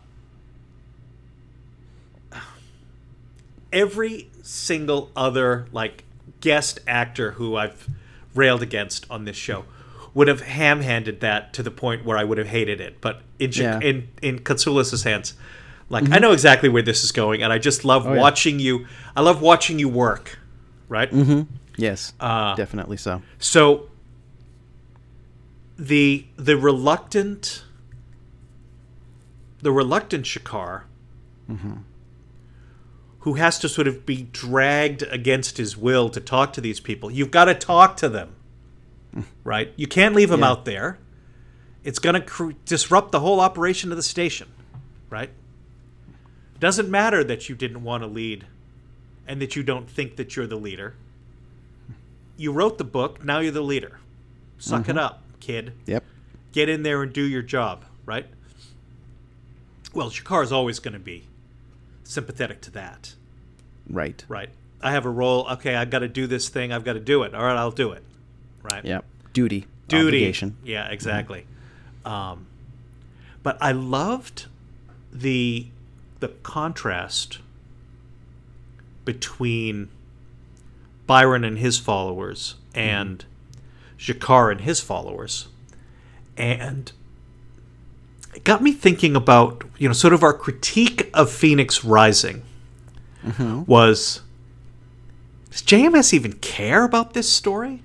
every 3.72 4.30
single 4.42 5.10
other 5.16 5.66
like 5.72 6.04
guest 6.42 6.80
actor 6.88 7.32
who 7.32 7.56
I've 7.56 7.88
railed 8.36 8.62
against 8.62 9.10
on 9.10 9.26
this 9.26 9.36
show 9.38 9.66
would 10.14 10.28
have 10.28 10.42
ham-handed 10.42 11.22
that 11.22 11.54
to 11.54 11.64
the 11.64 11.72
point 11.72 12.06
where 12.06 12.18
I 12.18 12.24
would 12.24 12.38
have 12.38 12.48
hated 12.48 12.80
it. 12.80 13.02
But 13.02 13.22
in 13.40 13.52
Yeah. 13.52 13.80
Mm-hmm. 13.80 13.82
in 13.84 14.08
in 14.22 14.40
Katsulas' 14.40 15.04
hands, 15.04 15.34
like 15.90 16.10
I 16.12 16.20
know 16.20 16.32
exactly 16.32 16.70
where 16.70 16.84
this 16.84 17.04
is 17.04 17.12
going, 17.12 17.42
and 17.44 17.52
I 17.54 17.58
just 17.58 17.84
love 17.86 18.06
Oh, 18.08 18.14
yeah. 18.14 18.20
watching 18.22 18.60
you. 18.60 18.86
I 19.16 19.22
love 19.22 19.42
watching 19.42 19.80
you 19.80 19.90
work, 19.90 20.38
right? 20.90 21.12
Mm-hmm. 21.12 21.42
Yes, 21.78 22.14
Uh, 22.20 22.56
definitely 22.56 22.98
so. 22.98 23.22
So 23.40 23.90
the 25.78 26.26
the 26.38 26.56
reluctant 26.58 27.64
the 29.62 29.72
reluctant 29.72 30.26
G'Kar 30.26 30.84
Mm-hmm 31.50 31.74
who 33.20 33.36
has 33.36 33.58
to 33.58 33.70
sort 33.70 33.88
of 33.88 34.06
be 34.06 34.24
dragged 34.34 35.02
against 35.04 35.58
his 35.58 35.78
will 35.78 36.10
to 36.10 36.20
talk 36.20 36.52
to 36.52 36.60
these 36.60 36.82
people. 36.82 37.10
You've 37.10 37.32
got 37.32 37.46
to 37.46 37.54
talk 37.56 37.96
to 37.98 38.10
them. 38.10 38.36
Right? 39.44 39.72
You 39.76 39.88
can't 39.88 40.16
leave 40.16 40.30
them 40.30 40.40
Yeah. 40.42 40.50
out 40.50 40.66
there. 40.66 40.98
It's 41.84 42.00
going 42.00 42.16
to 42.16 42.22
cr- 42.22 42.52
disrupt 42.66 43.12
the 43.12 43.20
whole 43.20 43.40
operation 43.40 43.92
of 43.92 43.98
the 43.98 44.04
station. 44.04 44.48
Right? 45.10 45.30
Doesn't 46.60 46.90
matter 46.90 47.24
that 47.24 47.50
you 47.50 47.56
didn't 47.56 47.84
want 47.84 48.04
to 48.04 48.08
lead 48.08 48.46
and 49.28 49.42
that 49.42 49.56
you 49.56 49.64
don't 49.64 49.90
think 49.90 50.16
that 50.16 50.36
you're 50.36 50.48
the 50.48 50.56
leader 50.58 50.96
you 52.36 52.52
wrote 52.52 52.78
the 52.78 52.84
book 52.84 53.24
now 53.24 53.40
you're 53.40 53.52
the 53.52 53.62
leader 53.62 54.00
suck 54.58 54.82
it 54.82 54.90
mm-hmm. 54.90 54.98
up 55.00 55.22
kid 55.40 55.72
Yep. 55.86 56.04
get 56.52 56.68
in 56.68 56.84
there 56.84 57.02
and 57.04 57.14
do 57.14 57.22
your 57.24 57.42
job 57.42 57.86
right 58.06 58.26
well 59.94 60.10
G'Kar 60.10 60.44
is 60.44 60.52
always 60.52 60.80
going 60.80 60.94
to 60.94 61.00
be 61.00 61.28
sympathetic 62.04 62.60
to 62.62 62.72
that 62.72 63.14
Right. 63.90 64.26
right 64.28 64.50
i 64.82 64.92
have 64.92 65.06
a 65.06 65.10
role 65.10 65.48
okay 65.52 65.76
i've 65.76 65.90
got 65.90 66.00
to 66.00 66.08
do 66.10 66.28
this 66.28 66.50
thing 66.50 66.74
i've 66.74 66.84
got 66.84 66.94
to 66.94 67.00
do 67.00 67.24
it 67.24 67.34
all 67.34 67.44
right 67.44 67.56
i'll 67.56 67.72
do 67.72 67.92
it 67.92 68.04
right. 68.64 68.84
Yep. 68.84 69.06
Duty. 69.34 69.68
duty. 69.88 70.08
Obligation. 70.08 70.58
yeah 70.64 70.86
mm-hmm. 70.86 70.94
exactly. 70.94 71.46
Um, 72.06 72.48
but 73.44 73.58
i 73.62 73.72
loved 73.72 74.48
the 75.12 75.68
the 76.20 76.30
contrast 76.30 77.40
between 79.06 79.90
byron 81.08 81.44
and 81.44 81.60
his 81.60 81.78
followers 81.78 82.56
mm-hmm. 82.70 82.80
and 82.80 83.26
G'Kar 83.98 84.52
and 84.52 84.62
his 84.62 84.80
followers. 84.80 85.48
And 86.36 86.92
it 88.34 88.44
got 88.44 88.62
me 88.64 88.72
thinking 88.72 89.16
about 89.16 89.64
you 89.78 89.88
know 89.88 89.94
sort 89.94 90.14
of 90.14 90.24
our 90.24 90.34
critique 90.34 91.10
of 91.14 91.32
phoenix 91.32 91.84
rising 91.84 92.42
mm-hmm. 93.24 93.64
was 93.66 94.22
does 95.52 95.62
jms 95.62 96.14
even 96.14 96.34
care 96.34 96.84
about 96.84 97.14
this 97.14 97.30
story 97.30 97.84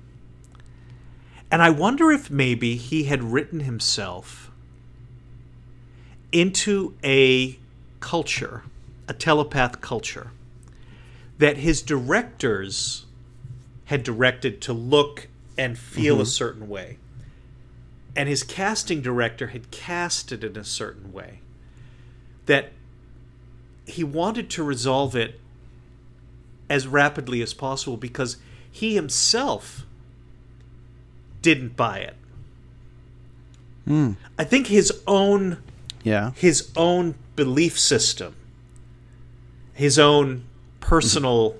and 1.51 1.61
I 1.61 1.69
wonder 1.69 2.11
if 2.11 2.29
maybe 2.29 2.75
he 2.75 3.05
had 3.05 3.23
written 3.23 3.61
himself 3.61 4.51
into 6.31 6.95
a 7.03 7.57
culture, 7.99 8.63
a 9.07 9.13
telepath 9.13 9.81
culture, 9.81 10.31
that 11.39 11.57
his 11.57 11.81
directors 11.81 13.05
had 13.85 14.03
directed 14.03 14.61
to 14.61 14.73
look 14.73 15.27
and 15.57 15.77
feel 15.77 16.15
a 16.15 16.17
mm-hmm. 16.19 16.25
certain 16.25 16.69
way. 16.69 16.97
and 18.15 18.27
his 18.27 18.43
casting 18.43 19.01
director 19.01 19.47
had 19.47 19.71
cast 19.71 20.31
it 20.31 20.43
in 20.43 20.57
a 20.57 20.63
certain 20.63 21.13
way 21.13 21.39
that 22.47 22.71
he 23.85 24.03
wanted 24.03 24.49
to 24.49 24.63
resolve 24.63 25.15
it 25.15 25.39
as 26.69 26.87
rapidly 26.87 27.41
as 27.41 27.53
possible 27.53 27.97
because 27.97 28.37
he 28.71 28.95
himself 28.95 29.85
didn't 31.41 31.75
buy 31.75 31.99
it. 31.99 32.15
I 34.37 34.43
think 34.43 34.67
his 34.67 35.01
own 35.07 35.57
Yeah. 36.03 36.31
his 36.35 36.69
own 36.75 37.15
belief 37.35 37.79
system, 37.79 38.35
his 39.73 39.97
own 39.97 40.43
personal 40.79 41.55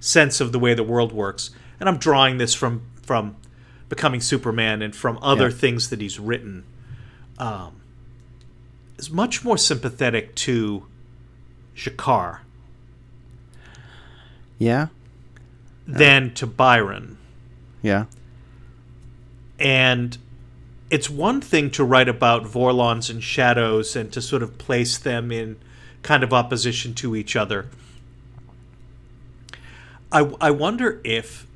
sense 0.00 0.40
of 0.40 0.50
the 0.50 0.58
way 0.58 0.74
the 0.74 0.82
world 0.82 1.12
works. 1.12 1.50
And 1.78 1.88
I'm 1.88 1.96
drawing 1.98 2.38
this 2.38 2.54
from 2.54 2.82
from 3.02 3.36
becoming 3.88 4.20
Superman 4.20 4.82
and 4.82 4.94
from 4.96 5.18
other 5.22 5.48
Yeah. 5.48 5.54
things 5.56 5.90
that 5.90 6.00
he's 6.00 6.18
written. 6.18 6.64
Um, 7.38 7.72
is 8.98 9.10
much 9.10 9.44
more 9.44 9.56
sympathetic 9.56 10.34
to 10.36 10.86
G'Kar 11.76 12.40
Yeah. 14.58 14.88
than 15.86 16.34
to 16.34 16.46
Byron. 16.46 17.16
Yeah. 17.82 18.04
And 19.60 20.16
it's 20.90 21.08
one 21.08 21.40
thing 21.40 21.70
to 21.72 21.84
write 21.84 22.08
about 22.08 22.44
Vorlons 22.44 23.10
and 23.10 23.22
shadows 23.22 23.94
and 23.94 24.12
to 24.12 24.20
sort 24.20 24.42
of 24.42 24.58
place 24.58 24.98
them 24.98 25.30
in 25.30 25.56
kind 26.02 26.24
of 26.24 26.32
opposition 26.32 26.94
to 26.94 27.14
each 27.14 27.36
other. 27.36 27.68
I, 30.10 30.32
I 30.40 30.50
wonder 30.50 31.00
if 31.04 31.46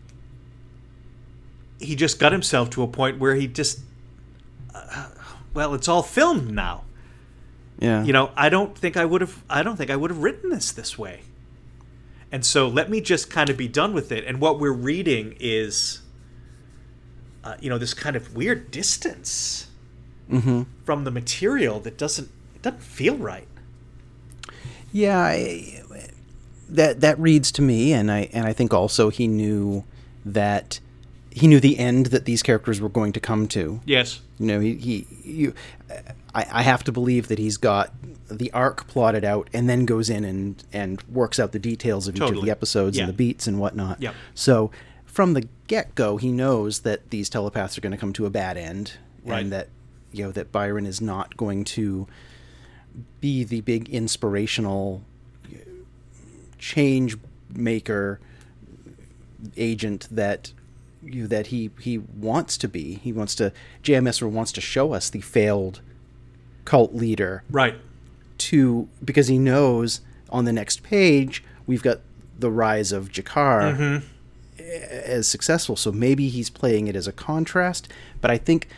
he 1.81 1.97
just 1.97 2.21
got 2.21 2.31
himself 2.31 2.71
to 2.71 2.83
a 2.83 2.87
point 2.87 3.19
where 3.19 3.35
he 3.35 3.49
just, 3.49 3.81
uh, 4.75 5.09
well, 5.53 5.75
it's 5.75 5.89
all 5.89 6.03
filmed 6.03 6.51
now. 6.51 6.85
Yeah. 7.81 8.05
You 8.05 8.13
know, 8.13 8.31
I 8.37 8.49
don't 8.49 8.79
think 8.79 8.97
I 8.97 9.05
would 9.05 9.21
have. 9.21 9.43
I 9.51 9.65
don't 9.65 9.77
think 9.77 9.91
I 9.91 9.97
would 9.97 10.11
have 10.11 10.23
written 10.23 10.51
this 10.51 10.71
this 10.71 10.97
way. 10.97 11.23
And 12.31 12.47
so 12.47 12.69
let 12.69 12.89
me 12.89 13.01
just 13.01 13.31
kind 13.31 13.51
of 13.51 13.57
be 13.57 13.67
done 13.67 13.93
with 13.93 14.13
it. 14.13 14.25
And 14.25 14.41
what 14.41 14.61
we're 14.61 14.73
reading 14.73 15.37
is, 15.41 16.01
uh, 17.45 17.57
you 17.61 17.69
know, 17.71 17.79
this 17.79 17.95
kind 17.95 18.17
of 18.17 18.35
weird 18.35 18.71
distance 18.71 19.69
from 20.85 21.05
the 21.05 21.11
material 21.11 21.79
that 21.81 21.97
doesn't 21.99 22.31
it 22.57 22.63
doesn't 22.63 22.83
feel 22.83 23.17
right. 23.17 23.47
Yeah, 24.93 25.19
I, 25.19 25.83
that 26.69 27.01
that 27.01 27.19
reads 27.19 27.53
to 27.53 27.63
me, 27.63 27.93
and 27.93 28.11
I 28.11 28.29
and 28.33 28.47
I 28.47 28.53
think 28.53 28.73
also 28.73 29.11
he 29.11 29.27
knew 29.29 29.85
that 30.25 30.81
he 31.31 31.47
knew 31.47 31.61
the 31.61 31.79
end 31.79 32.07
that 32.07 32.25
these 32.25 32.43
characters 32.43 32.81
were 32.81 32.89
going 32.89 33.13
to 33.13 33.21
come 33.21 33.49
to. 33.49 33.81
Yes. 33.85 34.21
You 34.39 34.47
know, 34.47 34.61
he 34.61 34.75
he 34.77 35.07
you, 35.25 35.55
I, 36.35 36.47
I 36.51 36.63
have 36.63 36.85
to 36.85 36.93
believe 36.93 37.29
that 37.29 37.39
he's 37.39 37.57
got 37.57 37.93
the 38.31 38.51
arc 38.53 38.87
plotted 38.89 39.25
out, 39.25 39.51
and 39.53 39.69
then 39.69 39.85
goes 39.85 40.09
in 40.09 40.25
and 40.25 40.63
and 40.73 41.03
works 41.05 41.39
out 41.39 41.53
the 41.53 41.59
details 41.59 42.09
of 42.09 42.17
each 42.17 42.23
of 42.23 42.41
the 42.43 42.51
episodes 42.51 42.97
Yeah. 42.97 43.05
and 43.05 43.09
the 43.13 43.17
beats 43.17 43.47
and 43.47 43.59
whatnot. 43.61 44.01
Yep. 44.01 44.15
So 44.35 44.71
from 45.15 45.35
the 45.35 45.47
get 45.69 45.95
go, 45.95 46.17
he 46.17 46.33
knows 46.33 46.81
that 46.81 47.11
these 47.11 47.29
telepaths 47.31 47.79
are 47.79 47.81
going 47.81 47.93
to 47.93 47.97
come 47.99 48.13
to 48.15 48.27
a 48.27 48.31
bad 48.31 48.57
end, 48.57 48.95
Right. 49.25 49.43
and 49.43 49.53
that 49.53 49.69
you 50.11 50.25
know 50.25 50.33
that 50.33 50.51
Byron 50.51 50.87
is 50.87 51.01
not 51.01 51.37
going 51.37 51.65
to 51.65 52.07
be 53.21 53.45
the 53.45 53.61
big 53.61 53.89
inspirational 53.89 55.03
change 56.59 57.17
maker 57.55 58.19
agent 59.57 60.09
that 60.11 60.53
you 61.03 61.27
that 61.29 61.49
he 61.49 61.71
he 61.81 61.99
wants 61.99 62.57
to 62.59 62.69
be. 62.69 62.95
He 62.95 63.13
wants 63.13 63.35
to 63.37 63.53
JMS 63.83 64.23
wants 64.29 64.51
to 64.53 64.61
show 64.61 64.93
us 64.93 65.11
the 65.11 65.21
failed 65.21 65.81
cult 66.65 66.95
leader 66.95 67.45
Right. 67.51 67.77
to 68.39 68.89
because 69.05 69.29
he 69.29 69.39
knows 69.39 70.01
on 70.31 70.45
the 70.45 70.53
next 70.53 70.83
page 70.83 71.45
we've 71.67 71.83
got 71.83 72.01
the 72.39 72.51
rise 72.51 72.91
of 72.91 73.11
G'Kar 73.11 73.77
mm-hmm. 73.77 74.07
As 74.59 75.27
successful. 75.27 75.77
So 75.77 75.91
maybe 75.91 76.29
he's 76.29 76.51
playing 76.51 76.87
it 76.87 76.97
as 76.97 77.07
a 77.09 77.13
contrast, 77.13 77.89
but 78.21 78.31
I 78.31 78.39
think 78.39 78.69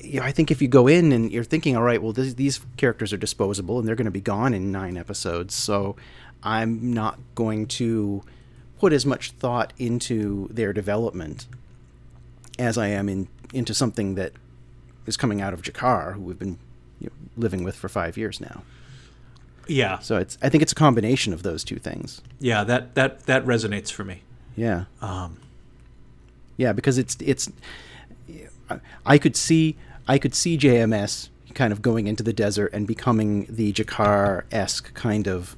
you 0.00 0.20
know, 0.20 0.26
I 0.26 0.32
think 0.32 0.50
if 0.50 0.60
you 0.60 0.68
go 0.68 0.86
in 0.86 1.12
and 1.12 1.32
you're 1.32 1.44
thinking, 1.44 1.76
all 1.76 1.82
right, 1.82 2.00
well, 2.02 2.12
this, 2.12 2.34
these 2.34 2.60
characters 2.76 3.12
are 3.12 3.16
disposable 3.16 3.78
and 3.78 3.88
they're 3.88 3.96
going 3.96 4.04
to 4.04 4.10
be 4.10 4.20
gone 4.20 4.54
in 4.54 4.70
nine 4.70 4.96
episodes, 4.96 5.54
so 5.54 5.96
I'm 6.42 6.92
not 6.92 7.18
going 7.34 7.66
to 7.66 8.22
put 8.78 8.92
as 8.92 9.06
much 9.06 9.32
thought 9.32 9.72
into 9.78 10.48
their 10.48 10.72
development 10.72 11.46
as 12.58 12.78
I 12.78 12.88
am 12.88 13.08
in 13.08 13.28
into 13.52 13.74
something 13.74 14.16
that 14.16 14.32
is 15.06 15.16
coming 15.16 15.40
out 15.40 15.54
of 15.54 15.62
G'Kar, 15.62 16.14
who 16.14 16.20
we've 16.20 16.38
been 16.38 16.58
you 17.00 17.06
know, 17.06 17.12
living 17.36 17.64
with 17.64 17.76
for 17.76 17.88
five 17.88 18.16
years 18.16 18.40
now. 18.40 18.62
Yeah. 19.68 19.98
So 19.98 20.16
it's 20.16 20.36
I 20.42 20.48
think 20.48 20.62
it's 20.62 20.72
a 20.72 20.76
combination 20.76 21.32
of 21.32 21.42
those 21.42 21.64
two 21.64 21.76
things. 21.76 22.22
Yeah. 22.38 22.64
That 22.64 22.94
that 22.94 23.26
that 23.26 23.44
resonates 23.44 23.90
for 23.90 24.04
me. 24.04 24.22
Yeah. 24.56 24.84
Um. 25.00 25.38
Yeah, 26.56 26.72
because 26.72 26.98
it's 26.98 27.16
it's. 27.20 27.50
I- 29.04 29.18
could 29.18 29.36
see 29.36 29.76
I 30.08 30.18
could 30.18 30.34
see 30.34 30.56
JMS 30.58 31.28
kind 31.54 31.72
of 31.72 31.80
going 31.82 32.06
into 32.06 32.22
the 32.22 32.32
desert 32.32 32.72
and 32.72 32.86
becoming 32.86 33.46
the 33.48 33.72
G'Kar 33.72 34.44
esque 34.50 34.92
kind 34.94 35.26
of 35.26 35.56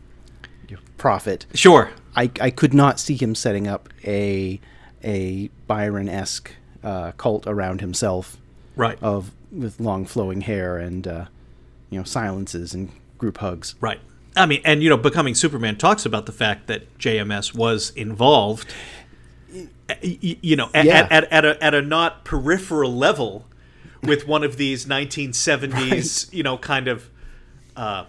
prophet. 0.96 1.46
Sure. 1.54 1.90
I 2.16 2.30
I 2.40 2.50
could 2.50 2.74
not 2.74 2.98
see 3.00 3.14
him 3.16 3.34
setting 3.34 3.66
up 3.68 3.88
a 4.04 4.60
a 5.04 5.48
Byron 5.66 6.08
esque 6.08 6.50
uh, 6.82 7.12
cult 7.12 7.46
around 7.46 7.80
himself 7.80 8.36
Right. 8.76 8.98
of 9.02 9.30
with 9.52 9.78
long 9.80 10.04
flowing 10.06 10.40
hair 10.42 10.76
and 10.78 11.06
uh, 11.06 11.24
you 11.90 11.98
know 11.98 12.04
silences 12.04 12.74
and 12.74 12.90
group 13.16 13.38
hugs. 13.38 13.74
Right. 13.80 14.00
I 14.36 14.46
mean, 14.46 14.60
and 14.64 14.82
you 14.82 14.88
know, 14.88 14.96
becoming 14.96 15.34
Superman 15.34 15.76
talks 15.76 16.06
about 16.06 16.26
the 16.26 16.32
fact 16.32 16.66
that 16.68 16.96
JMS 16.98 17.54
was 17.54 17.90
involved. 17.90 18.72
You 20.02 20.56
know, 20.56 20.68
at, 20.74 20.84
Yeah. 20.84 21.08
at, 21.10 21.24
at, 21.24 21.32
at 21.32 21.44
a 21.44 21.64
at 21.64 21.74
a 21.74 21.82
not 21.82 22.24
peripheral 22.24 22.94
level, 22.94 23.46
with 24.02 24.26
one 24.28 24.44
of 24.44 24.56
these 24.56 24.84
1970s, 24.86 26.32
you 26.32 26.42
know, 26.42 26.58
kind 26.58 26.88
of 26.88 27.08
uh, 27.76 28.04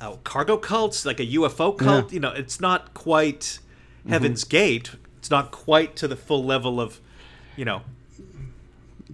oh, 0.00 0.18
cargo 0.24 0.56
cults, 0.56 1.06
like 1.06 1.20
a 1.20 1.26
UFO 1.26 1.76
cult. 1.78 2.10
Yeah. 2.10 2.14
You 2.14 2.20
know, 2.20 2.32
it's 2.32 2.60
not 2.60 2.94
quite 2.94 3.60
Heaven's 4.08 4.44
Gate. 4.44 4.90
It's 5.18 5.30
not 5.30 5.50
quite 5.50 5.94
to 5.96 6.08
the 6.08 6.16
full 6.16 6.44
level 6.44 6.80
of, 6.80 7.00
you 7.56 7.64
know, 7.64 7.82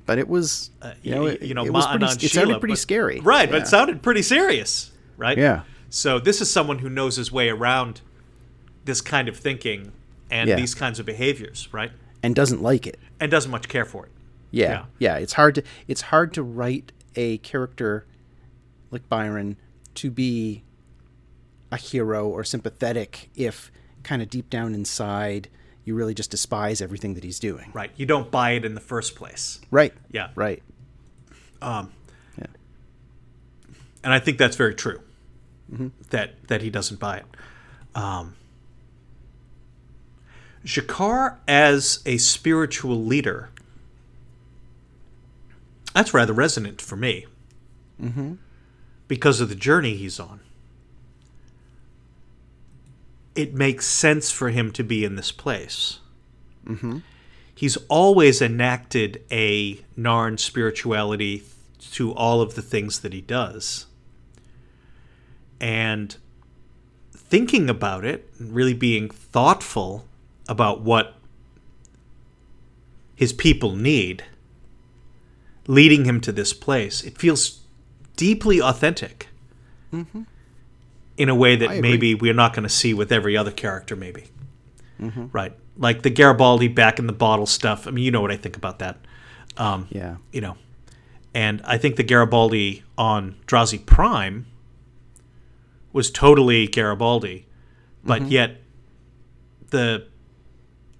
But 0.06 0.18
it 0.18 0.28
was 0.28 0.70
you 1.02 1.14
know 1.14 1.26
it, 1.26 1.42
you 1.42 1.54
know, 1.54 1.64
it 1.64 1.72
was 1.72 1.86
pretty, 1.86 2.06
it 2.06 2.30
sounded 2.30 2.60
pretty 2.60 2.72
but- 2.74 2.78
scary. 2.78 3.20
Right, 3.20 3.50
but 3.50 3.62
it 3.62 3.66
sounded 3.68 4.02
pretty 4.02 4.22
serious, 4.22 4.90
right? 5.16 5.36
Yeah. 5.36 5.62
So 5.90 6.18
this 6.18 6.40
is 6.40 6.50
someone 6.50 6.78
who 6.80 6.88
knows 6.90 7.16
his 7.16 7.30
way 7.32 7.48
around 7.48 8.00
this 8.84 9.00
kind 9.00 9.28
of 9.28 9.36
thinking 9.36 9.92
and 10.30 10.48
Yeah. 10.48 10.56
these 10.56 10.74
kinds 10.74 10.98
of 10.98 11.06
behaviors, 11.06 11.68
right? 11.72 11.92
and 12.22 12.34
doesn't 12.34 12.62
like 12.62 12.86
it. 12.86 12.98
And 13.20 13.30
doesn't 13.30 13.50
much 13.50 13.68
care 13.68 13.84
for 13.84 14.06
it. 14.06 14.12
Yeah, 14.50 14.70
Yeah. 14.70 14.84
yeah. 14.98 15.16
It's 15.18 15.34
hard 15.34 15.54
to 15.56 15.62
it's 15.86 16.00
hard 16.00 16.32
to 16.34 16.42
write 16.42 16.90
a 17.16 17.36
character 17.38 18.06
like 18.90 19.06
Byron 19.10 19.56
to 19.96 20.10
be 20.10 20.62
a 21.70 21.76
hero 21.76 22.26
or 22.26 22.42
sympathetic 22.42 23.28
if 23.36 23.70
kind 24.04 24.22
of 24.22 24.30
deep 24.30 24.48
down 24.48 24.74
inside 24.74 25.48
you 25.84 25.94
really 25.94 26.14
just 26.14 26.30
despise 26.30 26.80
everything 26.80 27.12
that 27.12 27.24
he's 27.24 27.38
doing. 27.38 27.70
Right. 27.74 27.90
You 27.94 28.06
don't 28.06 28.30
buy 28.30 28.52
it 28.52 28.64
in 28.64 28.74
the 28.74 28.80
first 28.80 29.16
place. 29.16 29.60
Right. 29.70 29.92
Yeah. 30.10 30.30
Right. 30.34 30.62
Um, 31.60 31.92
Yeah. 32.38 32.46
and 34.02 34.14
I 34.14 34.18
think 34.18 34.38
that's 34.38 34.56
very 34.56 34.74
true. 34.74 35.00
That 36.10 36.46
that 36.48 36.62
he 36.62 36.70
doesn't 36.70 37.00
buy 37.00 37.18
it. 37.18 37.26
Um, 37.94 38.36
G'Kar 40.64 41.36
as 41.46 42.00
a 42.06 42.18
spiritual 42.18 43.04
leader. 43.04 43.50
That's 45.94 46.12
rather 46.12 46.32
resonant 46.32 46.80
for 46.80 46.96
me. 46.96 47.26
Mm-hmm. 48.02 48.34
Because 49.06 49.40
of 49.40 49.48
the 49.48 49.54
journey 49.54 49.94
he's 49.94 50.18
on. 50.18 50.40
It 53.34 53.52
makes 53.54 53.86
sense 53.86 54.30
for 54.30 54.50
him 54.50 54.72
to 54.72 54.82
be 54.84 55.04
in 55.04 55.16
this 55.16 55.32
place. 55.32 55.98
He's 57.54 57.76
always 57.88 58.40
enacted 58.42 59.22
a 59.30 59.76
Narn 59.98 60.38
spirituality 60.38 61.42
to 61.92 62.12
all 62.12 62.40
of 62.40 62.54
the 62.54 62.62
things 62.62 63.00
that 63.00 63.12
he 63.12 63.20
does. 63.20 63.86
And 65.64 66.14
thinking 67.16 67.70
about 67.70 68.04
it, 68.04 68.30
and 68.38 68.54
really 68.54 68.74
being 68.74 69.08
thoughtful 69.08 70.04
about 70.46 70.82
what 70.82 71.14
his 73.16 73.32
people 73.32 73.74
need, 73.74 74.24
leading 75.66 76.04
him 76.04 76.20
to 76.20 76.32
this 76.32 76.52
place, 76.52 77.02
it 77.02 77.16
feels 77.16 77.60
deeply 78.14 78.60
authentic 78.60 79.28
in 81.16 81.28
a 81.30 81.34
way 81.34 81.56
that 81.56 81.80
maybe 81.80 82.14
we're 82.14 82.34
not 82.34 82.52
going 82.52 82.64
to 82.64 82.68
see 82.68 82.92
with 82.92 83.10
every 83.10 83.34
other 83.34 83.50
character, 83.52 83.96
maybe. 83.96 84.24
Right. 85.32 85.54
Like 85.78 86.02
the 86.02 86.10
Garibaldi 86.10 86.68
back 86.68 86.98
in 86.98 87.06
the 87.06 87.12
bottle 87.14 87.46
stuff. 87.46 87.86
I 87.86 87.90
mean, 87.90 88.04
you 88.04 88.10
know 88.10 88.20
what 88.20 88.30
I 88.30 88.36
think 88.36 88.56
about 88.58 88.80
that. 88.80 88.98
Um, 89.56 89.86
Yeah. 89.90 90.16
you 90.30 90.42
know, 90.42 90.56
And 91.34 91.62
I 91.64 91.78
think 91.78 91.96
the 91.96 92.02
Garibaldi 92.02 92.82
on 92.98 93.36
Drazi 93.46 93.84
Prime 93.84 94.46
was 95.94 96.10
totally 96.10 96.66
Garibaldi, 96.66 97.46
but 98.04 98.28
yet 98.30 98.58
the, 99.70 100.06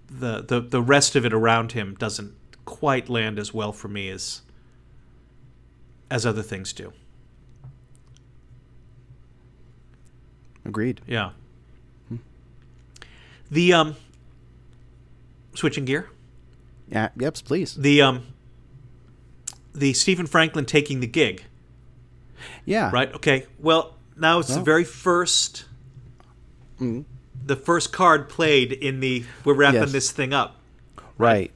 the 0.09 0.41
the 0.43 0.61
the 0.61 0.81
rest 0.81 1.17
of 1.17 1.27
it 1.27 1.35
around 1.35 1.73
him 1.73 1.95
doesn't 1.99 2.33
quite 2.65 3.09
land 3.11 3.39
as 3.39 3.53
well 3.53 3.73
for 3.73 3.89
me 3.89 4.09
as 4.09 4.41
as 6.11 6.25
other 6.25 6.43
things 6.43 6.73
do. 6.73 6.93
Agreed. 10.65 11.01
Yeah. 11.07 11.31
The 13.51 13.73
um 13.75 13.97
switching 15.55 15.85
gear. 15.85 16.09
Yeah. 16.89 17.09
Yep. 17.17 17.35
Please. 17.45 17.75
The 17.75 18.01
um 18.01 18.27
the 19.75 19.93
Stephen 19.93 20.27
Franklin 20.27 20.65
taking 20.67 21.01
the 21.01 21.07
gig, 21.07 21.43
Yeah. 22.65 22.91
right? 22.93 23.13
Okay. 23.15 23.47
Well, 23.59 23.97
now 24.17 24.39
it's 24.39 24.55
the 24.55 24.61
very 24.63 24.85
first 24.85 25.65
the 26.79 27.57
first 27.57 27.93
card 27.93 28.29
played 28.29 28.73
in 28.73 29.01
the 29.01 29.25
we're 29.45 29.55
wrapping 29.55 29.81
Yes. 29.81 29.93
this 29.93 30.11
thing 30.11 30.33
up. 30.33 30.61
Right. 31.19 31.51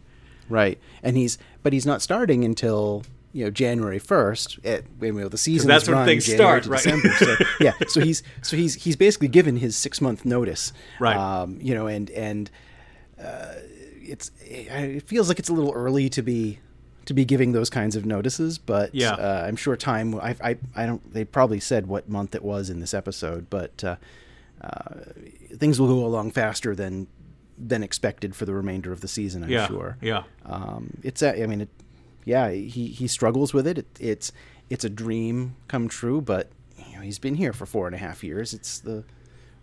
Right. 0.48 0.78
And 1.02 1.16
he's 1.16 1.38
but 1.62 1.72
he's 1.72 1.86
not 1.86 2.02
starting 2.02 2.44
until 2.44 3.04
you 3.32 3.44
know 3.44 3.50
January 3.50 3.98
first. 3.98 4.58
At 4.64 4.84
you 5.00 5.12
know, 5.12 5.28
the 5.28 5.38
season 5.38 5.68
that's 5.68 5.88
when 5.88 6.04
things 6.06 6.26
January 6.26 6.62
start, 6.62 6.66
right. 6.66 6.82
December. 6.82 7.10
So 7.18 7.44
yeah. 7.60 7.72
So 7.88 8.00
he's 8.00 8.22
so 8.42 8.56
he's 8.56 8.74
he's 8.74 8.96
basically 8.96 9.28
given 9.28 9.56
his 9.56 9.76
six 9.76 10.00
month 10.00 10.24
notice. 10.24 10.72
Right. 11.00 11.16
Um, 11.16 11.58
you 11.60 11.74
know, 11.74 11.86
and 11.86 12.10
and 12.10 12.50
uh, 13.22 13.54
it's 14.00 14.30
it 14.40 15.02
feels 15.02 15.28
like 15.28 15.38
it's 15.38 15.48
a 15.48 15.52
little 15.52 15.72
early 15.72 16.08
to 16.10 16.22
be 16.22 16.60
to 17.08 17.14
be 17.14 17.24
giving 17.24 17.52
those 17.52 17.70
kinds 17.70 17.96
of 17.96 18.04
notices, 18.06 18.58
but 18.58 18.94
Yeah. 18.94 19.12
uh, 19.12 19.44
I'm 19.48 19.56
sure 19.56 19.76
time. 19.76 20.14
I, 20.14 20.36
I 20.42 20.56
I 20.76 20.86
don't. 20.86 21.12
They 21.12 21.24
probably 21.24 21.60
said 21.60 21.86
what 21.86 22.08
month 22.08 22.34
it 22.34 22.42
was 22.44 22.70
in 22.70 22.80
this 22.80 22.94
episode, 22.94 23.48
but. 23.50 23.82
Uh, 23.84 23.96
uh, 24.60 24.94
things 25.56 25.78
will 25.80 25.86
go 25.86 26.04
along 26.04 26.32
faster 26.32 26.74
than 26.74 27.06
than 27.56 27.82
expected 27.84 28.34
for 28.34 28.44
the 28.44 28.52
remainder 28.52 28.90
of 28.92 29.00
the 29.02 29.06
season. 29.08 29.44
I'm 29.44 29.50
Yeah. 29.50 29.68
sure. 29.68 29.96
Yeah. 30.00 30.24
Um, 30.44 30.96
it's 31.04 31.22
a, 31.22 31.40
I 31.42 31.46
mean, 31.46 31.60
it, 31.60 31.68
yeah, 32.24 32.50
he 32.50 32.88
he 32.88 33.06
struggles 33.06 33.54
with 33.54 33.66
it. 33.68 33.78
it. 33.78 33.86
It's 34.00 34.32
it's 34.68 34.84
a 34.84 34.90
dream 34.90 35.54
come 35.68 35.88
true, 35.88 36.20
but 36.20 36.50
you 36.76 36.96
know, 36.96 37.02
he's 37.02 37.20
been 37.20 37.36
here 37.36 37.52
for 37.52 37.66
four 37.66 37.86
and 37.86 37.94
a 37.94 37.98
half 37.98 38.24
years. 38.24 38.52
It's 38.52 38.80
the 38.80 39.04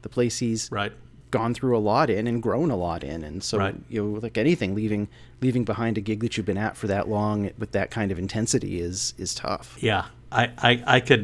the 0.02 0.08
place 0.10 0.38
he's 0.40 0.72
Right. 0.72 0.94
Gone 1.38 1.54
through 1.54 1.76
a 1.78 1.84
lot 1.92 2.10
in 2.10 2.28
and 2.28 2.42
grown 2.42 2.70
a 2.72 2.76
lot 2.88 3.04
in, 3.04 3.24
and 3.24 3.44
so 3.44 3.58
Right. 3.58 3.76
you 3.90 3.98
know, 4.04 4.20
like 4.26 4.38
anything, 4.38 4.76
leaving 4.76 5.08
leaving 5.42 5.64
behind 5.66 5.98
a 5.98 6.02
gig 6.02 6.20
that 6.22 6.32
you've 6.38 6.46
been 6.46 6.58
at 6.68 6.76
for 6.78 6.88
that 6.88 7.08
long 7.08 7.52
with 7.58 7.72
that 7.72 7.92
kind 7.92 8.12
of 8.12 8.18
intensity 8.20 8.74
is 8.80 9.14
is 9.18 9.34
tough. 9.36 9.78
Yeah. 9.80 10.06
I 10.32 10.44
I 10.70 10.72
I 10.98 11.00
could 11.00 11.24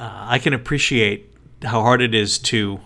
uh, 0.00 0.26
I 0.34 0.38
can 0.38 0.52
appreciate 0.54 1.20
how 1.62 1.80
hard 1.82 2.00
it 2.02 2.14
is 2.14 2.38
to 2.50 2.80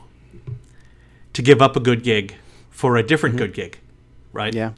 to 1.33 1.43
give 1.43 1.61
up 1.67 1.77
a 1.77 1.81
good 1.81 2.03
gig 2.03 2.35
for 2.71 2.97
a 2.97 3.03
different 3.03 3.37
good 3.37 3.53
gig, 3.55 3.79
right? 4.33 4.55
Yeah, 4.55 4.73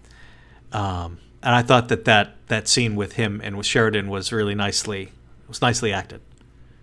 Um, 0.72 1.18
and 1.42 1.54
I 1.54 1.62
thought 1.62 1.88
that, 1.88 2.04
that 2.04 2.36
that 2.48 2.68
scene 2.68 2.94
with 2.96 3.12
him 3.14 3.40
and 3.44 3.56
with 3.56 3.66
Sheridan 3.66 4.08
was 4.08 4.32
really 4.32 4.54
nicely 4.54 5.10
was 5.48 5.60
nicely 5.62 5.92
acted. 5.92 6.20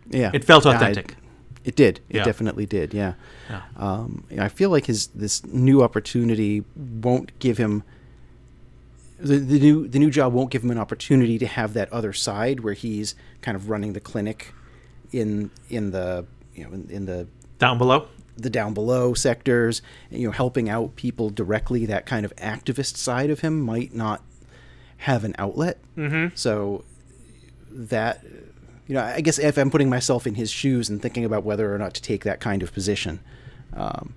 yeah. 0.10 0.32
It 0.34 0.44
felt 0.46 0.66
authentic. 0.66 1.16
It 1.64 1.76
did. 1.76 2.00
It 2.10 2.18
Yeah. 2.18 2.24
definitely 2.24 2.66
did. 2.66 2.94
Yeah. 2.94 3.14
Yeah. 3.50 3.62
Um, 3.78 4.24
I 4.40 4.48
feel 4.50 4.70
like 4.70 4.86
his 4.88 5.08
this 5.08 5.46
new 5.46 5.84
opportunity 5.84 6.64
won't 6.76 7.38
give 7.40 7.58
him 7.58 7.84
the, 9.20 9.38
the 9.38 9.60
new 9.60 9.88
the 9.88 10.00
new 10.00 10.10
job 10.10 10.34
won't 10.34 10.50
give 10.50 10.64
him 10.64 10.72
an 10.72 10.80
opportunity 10.80 11.38
to 11.38 11.46
have 11.46 11.74
that 11.74 11.92
other 11.94 12.14
side 12.14 12.62
where 12.62 12.74
he's 12.74 13.14
kind 13.42 13.56
of 13.56 13.70
running 13.70 13.94
the 13.94 14.00
clinic 14.00 14.54
in 15.12 15.52
in 15.70 15.92
the 15.92 16.26
you 16.56 16.64
know 16.66 16.72
in, 16.74 16.90
in 16.90 17.06
the 17.06 17.28
Down 17.60 17.78
below. 17.78 18.08
the 18.38 18.50
down 18.50 18.74
below 18.74 19.14
sectors, 19.14 19.84
you 20.10 20.26
know, 20.26 20.32
helping 20.32 20.68
out 20.70 20.96
people 20.96 21.30
directly. 21.30 21.86
That 21.86 22.08
kind 22.08 22.26
of 22.26 22.36
activist 22.38 22.98
side 22.98 23.30
of 23.30 23.42
him 23.42 23.62
might 23.62 23.94
not 23.94 24.24
have 24.98 25.24
an 25.24 25.36
outlet. 25.38 25.78
Mm-hmm. 25.96 26.34
So 26.36 26.84
that, 27.70 28.24
you 28.92 28.98
know, 28.98 29.06
I 29.06 29.22
guess 29.22 29.40
if 29.40 29.58
I'm 29.58 29.72
putting 29.72 29.90
myself 29.90 30.28
in 30.28 30.36
his 30.36 30.52
shoes 30.52 30.90
and 30.90 31.02
thinking 31.02 31.24
about 31.24 31.46
whether 31.46 31.74
or 31.74 31.78
not 31.78 31.94
to 31.94 32.02
take 32.02 32.26
that 32.26 32.42
kind 32.42 32.62
of 32.62 32.74
position, 32.74 33.22
um, 33.74 34.14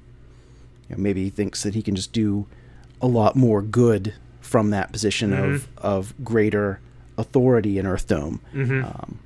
you 0.88 0.96
know, 0.96 1.00
maybe 1.00 1.22
he 1.22 1.30
thinks 1.30 1.62
that 1.62 1.76
he 1.76 1.80
can 1.80 1.94
just 1.94 2.12
do 2.12 2.48
a 3.00 3.06
lot 3.06 3.36
more 3.36 3.62
good 3.62 4.14
from 4.40 4.70
that 4.70 4.90
position 4.90 5.32
of 5.32 5.68
of 5.78 6.12
greater 6.24 6.80
authority 7.16 7.78
in 7.78 7.86
Earth 7.86 8.08
Dome. 8.08 8.40
Um, 8.52 9.20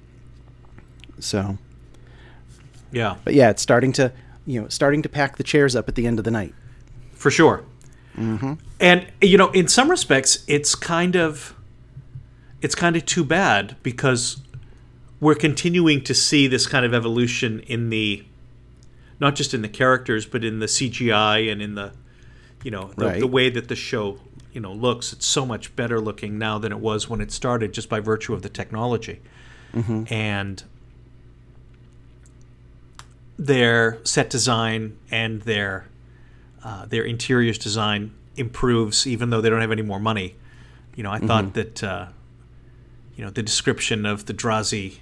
so 1.18 1.56
Yeah, 2.92 3.16
but 3.24 3.32
yeah, 3.32 3.48
it's 3.48 3.62
starting 3.62 3.92
to 3.92 4.12
you 4.44 4.60
know 4.60 4.68
starting 4.68 5.00
to 5.00 5.08
pack 5.08 5.38
the 5.38 5.44
chairs 5.44 5.74
up 5.74 5.88
at 5.88 5.94
the 5.94 6.06
end 6.06 6.18
of 6.18 6.26
the 6.26 6.30
night. 6.30 6.52
for 7.14 7.30
sure. 7.30 7.64
And 8.18 9.06
you 9.22 9.38
know, 9.38 9.50
in 9.52 9.66
some 9.66 9.90
respects, 9.90 10.44
it's 10.46 10.74
kind 10.74 11.16
of 11.16 11.54
it's 12.60 12.74
kind 12.74 12.96
of 12.96 13.06
too 13.06 13.24
bad 13.24 13.76
because 13.82 14.42
we're 15.20 15.34
continuing 15.34 16.02
to 16.04 16.14
see 16.14 16.46
this 16.46 16.66
kind 16.66 16.84
of 16.84 16.94
evolution 16.94 17.60
in 17.60 17.90
the 17.90 18.24
not 19.20 19.34
just 19.34 19.52
in 19.52 19.62
the 19.62 19.68
characters, 19.68 20.26
but 20.26 20.44
in 20.44 20.60
the 20.60 20.66
CGI 20.66 21.50
and 21.50 21.60
in 21.60 21.74
the 21.74 21.92
you 22.62 22.70
know 22.70 22.92
the, 22.96 23.06
Right. 23.06 23.20
the 23.20 23.26
way 23.26 23.50
that 23.50 23.68
the 23.68 23.76
show 23.76 24.18
you 24.52 24.60
know 24.60 24.72
looks. 24.72 25.12
It's 25.12 25.26
so 25.26 25.44
much 25.44 25.74
better 25.76 26.00
looking 26.00 26.38
now 26.38 26.58
than 26.58 26.72
it 26.72 26.78
was 26.80 27.08
when 27.08 27.20
it 27.20 27.30
started, 27.32 27.72
just 27.72 27.88
by 27.88 28.00
virtue 28.00 28.32
of 28.34 28.42
the 28.42 28.48
technology. 28.48 29.20
And 30.10 30.62
their 33.38 33.98
set 34.04 34.30
design 34.30 34.96
and 35.10 35.42
their 35.42 35.86
uh, 36.64 36.86
their 36.86 37.04
interiors 37.04 37.58
design 37.58 38.12
improves, 38.36 39.06
even 39.06 39.30
though 39.30 39.40
they 39.40 39.48
don't 39.50 39.60
have 39.60 39.70
any 39.72 39.82
more 39.82 40.00
money. 40.00 40.34
You 40.96 41.02
know, 41.04 41.10
I 41.12 41.18
thought 41.18 41.54
that 41.54 41.84
uh, 41.84 42.06
you 43.16 43.24
know 43.24 43.30
the 43.30 43.42
description 43.42 44.04
of 44.06 44.26
the 44.26 44.34
Drazi 44.34 44.98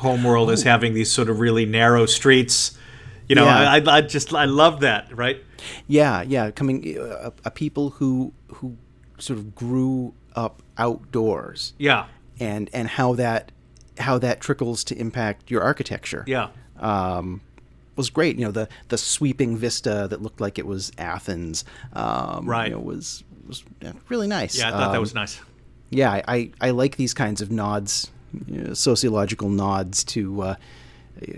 homeworld 0.00 0.50
as 0.50 0.62
having 0.62 0.94
these 0.94 1.10
sort 1.10 1.28
of 1.30 1.40
really 1.40 1.64
narrow 1.66 2.06
streets. 2.06 2.76
You 3.28 3.36
know, 3.36 3.44
Yeah. 3.44 3.70
I, 3.70 3.96
I, 3.96 4.00
just 4.00 4.34
I 4.34 4.46
love 4.46 4.80
that, 4.80 5.16
right? 5.16 5.42
Yeah, 5.86 6.22
yeah, 6.22 6.50
coming 6.50 6.98
uh, 6.98 7.30
a 7.44 7.50
people 7.50 7.90
who 7.90 8.32
who 8.48 8.76
sort 9.18 9.38
of 9.38 9.54
grew 9.54 10.14
up 10.34 10.62
outdoors 10.78 11.74
Yeah, 11.78 12.06
and 12.40 12.68
and 12.72 12.88
how 12.88 13.14
that 13.14 13.52
how 13.98 14.18
that 14.18 14.40
trickles 14.40 14.82
to 14.84 14.94
impact 14.98 15.50
your 15.50 15.62
architecture. 15.62 16.24
yeah, 16.26 16.48
um, 16.78 17.40
was 17.96 18.08
great. 18.10 18.36
You 18.38 18.46
know, 18.46 18.50
the 18.52 18.68
the 18.88 18.96
sweeping 18.98 19.56
vista 19.56 20.06
that 20.10 20.22
looked 20.22 20.40
like 20.40 20.58
it 20.58 20.66
was 20.66 20.90
Athens. 20.98 21.64
Um, 21.92 22.46
Right. 22.48 22.68
You 22.70 22.76
know, 22.76 22.80
was 22.80 23.22
was 23.46 23.62
really 24.08 24.26
nice. 24.28 24.58
yeah. 24.58 24.68
I 24.68 24.70
thought 24.70 24.90
that 24.92 24.96
Um, 24.96 25.00
was 25.00 25.14
nice. 25.14 25.40
yeah, 25.90 26.10
I, 26.10 26.22
I, 26.26 26.50
I 26.60 26.70
like 26.70 26.96
these 26.96 27.12
kinds 27.14 27.40
of 27.42 27.50
nods, 27.50 28.10
you 28.46 28.62
know, 28.62 28.74
sociological 28.74 29.48
nods 29.48 30.04
to 30.04 30.42
uh, 30.42 30.54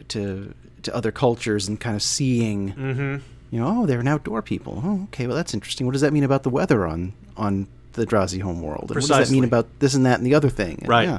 to 0.08 0.54
to 0.82 0.94
other 0.94 1.12
cultures 1.12 1.68
and 1.68 1.78
kind 1.80 1.94
of 1.94 2.02
seeing, 2.02 2.72
Mm-hmm. 2.72 3.16
you 3.50 3.60
know, 3.60 3.82
oh, 3.82 3.86
they're 3.86 4.00
an 4.00 4.08
outdoor 4.08 4.42
people. 4.42 4.80
Oh, 4.84 5.02
okay, 5.04 5.26
well 5.26 5.36
that's 5.36 5.54
interesting. 5.54 5.86
What 5.86 5.92
does 5.92 6.02
that 6.02 6.12
mean 6.12 6.24
about 6.24 6.42
the 6.42 6.50
weather 6.50 6.86
on 6.86 7.12
on 7.36 7.66
the 7.92 8.06
Drazi 8.06 8.40
homeworld? 8.40 8.90
And 8.90 8.90
what 8.90 9.00
does 9.00 9.08
that 9.08 9.30
mean 9.30 9.44
about 9.44 9.66
this 9.78 9.94
and 9.94 10.06
that 10.06 10.18
and 10.18 10.26
the 10.26 10.34
other 10.34 10.48
thing? 10.48 10.78
And 10.80 10.88
Right. 10.88 11.08
Yeah. 11.08 11.18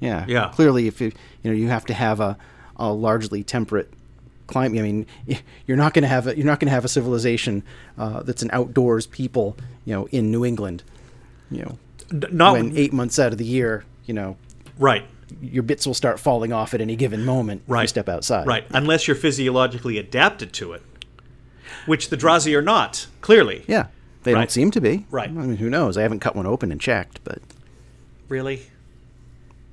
Yeah. 0.00 0.24
Yeah. 0.28 0.48
Clearly, 0.54 0.86
if 0.88 1.00
you 1.00 1.12
you 1.42 1.50
know 1.50 1.56
you 1.56 1.68
have 1.68 1.84
to 1.86 1.94
have 1.94 2.20
a, 2.20 2.36
a 2.76 2.92
largely 2.92 3.42
temperate 3.42 3.92
climate. 4.46 4.78
I 4.78 4.82
mean, 4.82 5.06
you're 5.66 5.76
not 5.76 5.92
going 5.94 6.02
to 6.02 6.08
have 6.08 6.26
a, 6.28 6.36
you're 6.36 6.46
not 6.46 6.60
going 6.60 6.68
to 6.68 6.74
have 6.74 6.84
a 6.84 6.88
civilization 6.88 7.64
uh, 7.98 8.22
that's 8.22 8.42
an 8.42 8.50
outdoors 8.52 9.06
people. 9.06 9.56
You 9.84 9.94
know, 9.94 10.06
in 10.12 10.30
New 10.30 10.44
England. 10.44 10.82
You 11.50 11.62
know, 11.62 11.78
Not 12.30 12.52
when 12.54 12.76
eight 12.76 12.92
months 12.92 13.18
out 13.18 13.32
of 13.32 13.38
the 13.38 13.44
year, 13.44 13.84
you 14.04 14.14
know, 14.14 14.36
right, 14.78 15.04
your 15.40 15.62
bits 15.62 15.86
will 15.86 15.94
start 15.94 16.20
falling 16.20 16.52
off 16.52 16.72
at 16.74 16.80
any 16.80 16.96
given 16.96 17.24
moment 17.24 17.62
if 17.64 17.68
you 17.68 17.74
Right. 17.74 17.88
step 17.88 18.08
outside. 18.08 18.46
right. 18.46 18.64
Unless 18.70 19.06
you're 19.08 19.16
physiologically 19.16 19.98
adapted 19.98 20.52
to 20.54 20.72
it, 20.72 20.82
which 21.86 22.08
the 22.10 22.16
Drazi 22.16 22.56
are 22.56 22.62
not. 22.62 23.06
Clearly, 23.20 23.64
Yeah. 23.66 23.86
They 24.22 24.34
Right. 24.34 24.40
don't 24.40 24.50
seem 24.50 24.70
to 24.72 24.80
be. 24.80 25.06
Right. 25.10 25.28
I 25.28 25.32
mean, 25.32 25.56
who 25.58 25.70
knows? 25.70 25.96
I 25.96 26.02
haven't 26.02 26.18
cut 26.20 26.34
one 26.34 26.46
open 26.46 26.72
and 26.72 26.80
checked, 26.80 27.20
but 27.22 27.40
really. 28.28 28.62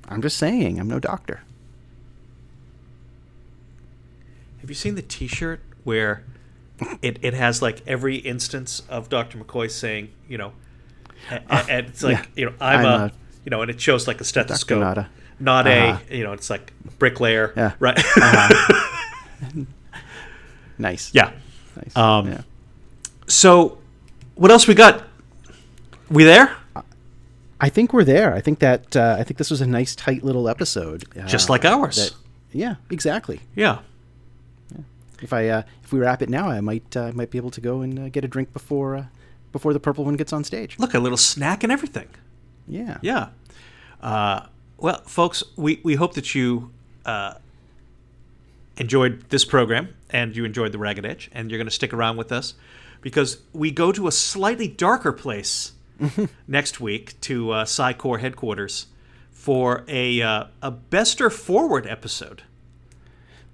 I'm 0.08 0.22
just 0.22 0.38
saying, 0.38 0.80
I'm 0.80 0.88
no 0.88 1.00
doctor. 1.00 1.42
Have 4.62 4.70
you 4.70 4.76
seen 4.76 4.96
the 4.96 5.02
T-shirt 5.02 5.60
where 5.84 6.24
it, 7.02 7.18
it 7.22 7.34
has 7.34 7.62
like 7.62 7.82
every 7.88 8.18
instance 8.18 8.82
of 8.90 9.10
Dr. 9.10 9.38
McCoy 9.38 9.70
saying, 9.70 10.10
you 10.28 10.38
know, 10.38 10.54
a- 11.32 11.42
a- 11.50 11.66
and 11.70 11.88
it's 11.88 12.04
like 12.04 12.18
yeah. 12.18 12.26
you 12.36 12.46
know 12.46 12.54
I'm, 12.60 12.80
I'm 12.80 12.86
a, 12.86 13.06
a- 13.06 13.12
you 13.46 13.50
know, 13.50 13.62
and 13.62 13.70
it 13.72 13.80
shows 13.82 14.08
like 14.08 14.22
a 14.22 14.24
stethoscope, 14.24 14.80
not 15.40 15.68
Uh-huh. 15.68 15.98
a 16.10 16.16
you 16.16 16.24
know, 16.24 16.34
it's 16.34 16.50
like 16.50 16.72
bricklayer, 17.00 17.54
Yeah. 17.56 17.72
right? 17.80 18.00
Nice. 20.78 21.12
yeah. 21.14 21.32
Nice. 21.76 21.96
Um, 21.96 22.28
yeah. 22.28 22.42
So, 23.28 23.78
what 24.36 24.52
else 24.52 24.68
we 24.68 24.74
got? 24.74 25.04
We 26.10 26.24
there? 26.24 26.56
I 27.62 27.70
think 27.70 27.94
we're 27.94 28.04
there. 28.04 28.34
I 28.34 28.42
think 28.42 28.60
that 28.60 28.96
uh, 28.96 29.16
I 29.20 29.24
think 29.24 29.38
this 29.38 29.50
was 29.50 29.62
a 29.62 29.66
nice, 29.68 29.96
tight 29.96 30.24
little 30.24 30.50
episode. 30.50 31.06
Uh, 31.18 31.26
Just 31.28 31.50
like 31.50 31.64
ours. 31.64 31.96
that- 31.96 32.14
yeah, 32.52 32.76
exactly. 32.92 33.40
Yeah. 33.56 33.80
If 35.22 35.32
I 35.32 35.48
uh, 35.48 35.62
if 35.84 35.94
we 35.94 36.00
wrap 36.00 36.22
it 36.22 36.30
now, 36.30 36.50
I 36.50 36.60
might 36.60 36.96
uh, 36.98 37.12
might 37.14 37.30
be 37.32 37.38
able 37.38 37.52
to 37.52 37.62
go 37.62 37.82
and 37.82 37.98
uh, 37.98 38.10
get 38.10 38.26
a 38.26 38.28
drink 38.28 38.52
before 38.52 38.96
uh, 38.98 39.06
before 39.54 39.72
the 39.74 39.80
purple 39.80 40.04
one 40.04 40.16
gets 40.18 40.34
on 40.34 40.44
stage. 40.44 40.78
Look, 40.78 40.94
a 40.94 41.00
little 41.00 41.18
snack 41.18 41.64
and 41.64 41.72
everything. 41.72 42.10
Yeah. 42.68 42.98
Yeah. 43.02 43.30
Uh, 44.02 44.48
well, 44.78 45.02
folks, 45.06 45.44
we, 45.56 45.80
we 45.84 45.96
hope 45.96 46.14
that 46.16 46.34
you 46.36 46.72
uh, 47.06 47.36
enjoyed 48.78 49.30
this 49.30 49.46
program 49.46 49.90
and 50.10 50.36
you 50.36 50.46
enjoyed 50.46 50.72
the 50.72 50.78
Ragged 50.78 51.06
Edge, 51.06 51.30
and 51.34 51.50
you're 51.50 51.58
going 51.58 51.68
to 51.68 51.72
stick 51.72 51.94
around 51.94 52.18
with 52.18 52.32
us 52.32 52.54
because 53.02 53.40
we 53.54 53.72
go 53.72 53.92
to 53.92 54.08
a 54.08 54.12
slightly 54.12 54.68
darker 54.68 55.12
place 55.12 55.74
next 56.48 56.80
week 56.80 57.20
to 57.22 57.52
uh, 57.52 57.66
Psi 57.66 57.94
Corps 57.94 58.20
headquarters 58.20 58.88
for 59.32 59.84
a 59.88 60.22
uh, 60.22 60.46
a 60.62 60.72
Bester 60.72 61.30
Forward 61.30 61.88
episode. 61.88 62.44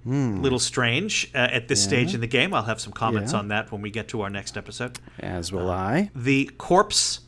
Little 0.06 0.58
strange 0.58 1.30
uh, 1.34 1.38
at 1.38 1.68
this 1.68 1.84
stage 1.84 2.14
in 2.14 2.22
the 2.22 2.26
game. 2.26 2.54
I'll 2.54 2.62
have 2.62 2.80
some 2.80 2.92
comments 2.92 3.32
Yeah. 3.32 3.38
on 3.40 3.48
that 3.48 3.70
when 3.70 3.82
we 3.82 3.90
get 3.90 4.08
to 4.08 4.22
our 4.22 4.30
next 4.30 4.56
episode. 4.56 4.98
As 5.18 5.52
will 5.52 5.70
I. 5.70 6.10
The 6.16 6.50
corpse 6.56 7.20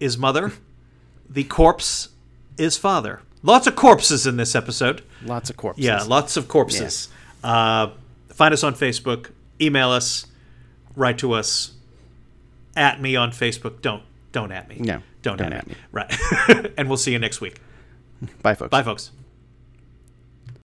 is 0.00 0.18
mother. 0.18 0.52
The 1.28 1.44
corpse 1.44 2.08
is 2.58 2.76
father. 2.76 3.20
Lots 3.42 3.66
of 3.66 3.76
corpses 3.76 4.26
in 4.26 4.36
this 4.36 4.54
episode. 4.54 5.02
Lots 5.22 5.50
of 5.50 5.56
corpses. 5.56 5.84
Yeah, 5.84 6.02
lots 6.02 6.36
of 6.36 6.48
corpses. 6.48 7.08
Uh, 7.42 7.90
find 8.30 8.54
us 8.54 8.62
on 8.64 8.74
Facebook. 8.74 9.30
Email 9.60 9.90
us. 9.90 10.26
Write 10.96 11.18
to 11.18 11.32
us. 11.32 11.72
At 12.76 13.00
me 13.00 13.16
on 13.16 13.30
Facebook. 13.30 13.82
Don't 13.82 14.02
don't 14.32 14.50
at 14.50 14.68
me. 14.68 14.76
No, 14.80 15.02
Don't, 15.22 15.36
don't 15.36 15.52
at 15.52 15.60
at 15.60 15.66
me. 15.66 15.74
me. 15.74 15.78
Right. 15.92 16.72
and 16.76 16.88
we'll 16.88 16.96
see 16.96 17.12
you 17.12 17.18
next 17.18 17.40
week. 17.40 17.60
Bye, 18.42 18.54
folks. 18.54 18.70
Bye, 18.70 18.82
folks. 18.82 19.10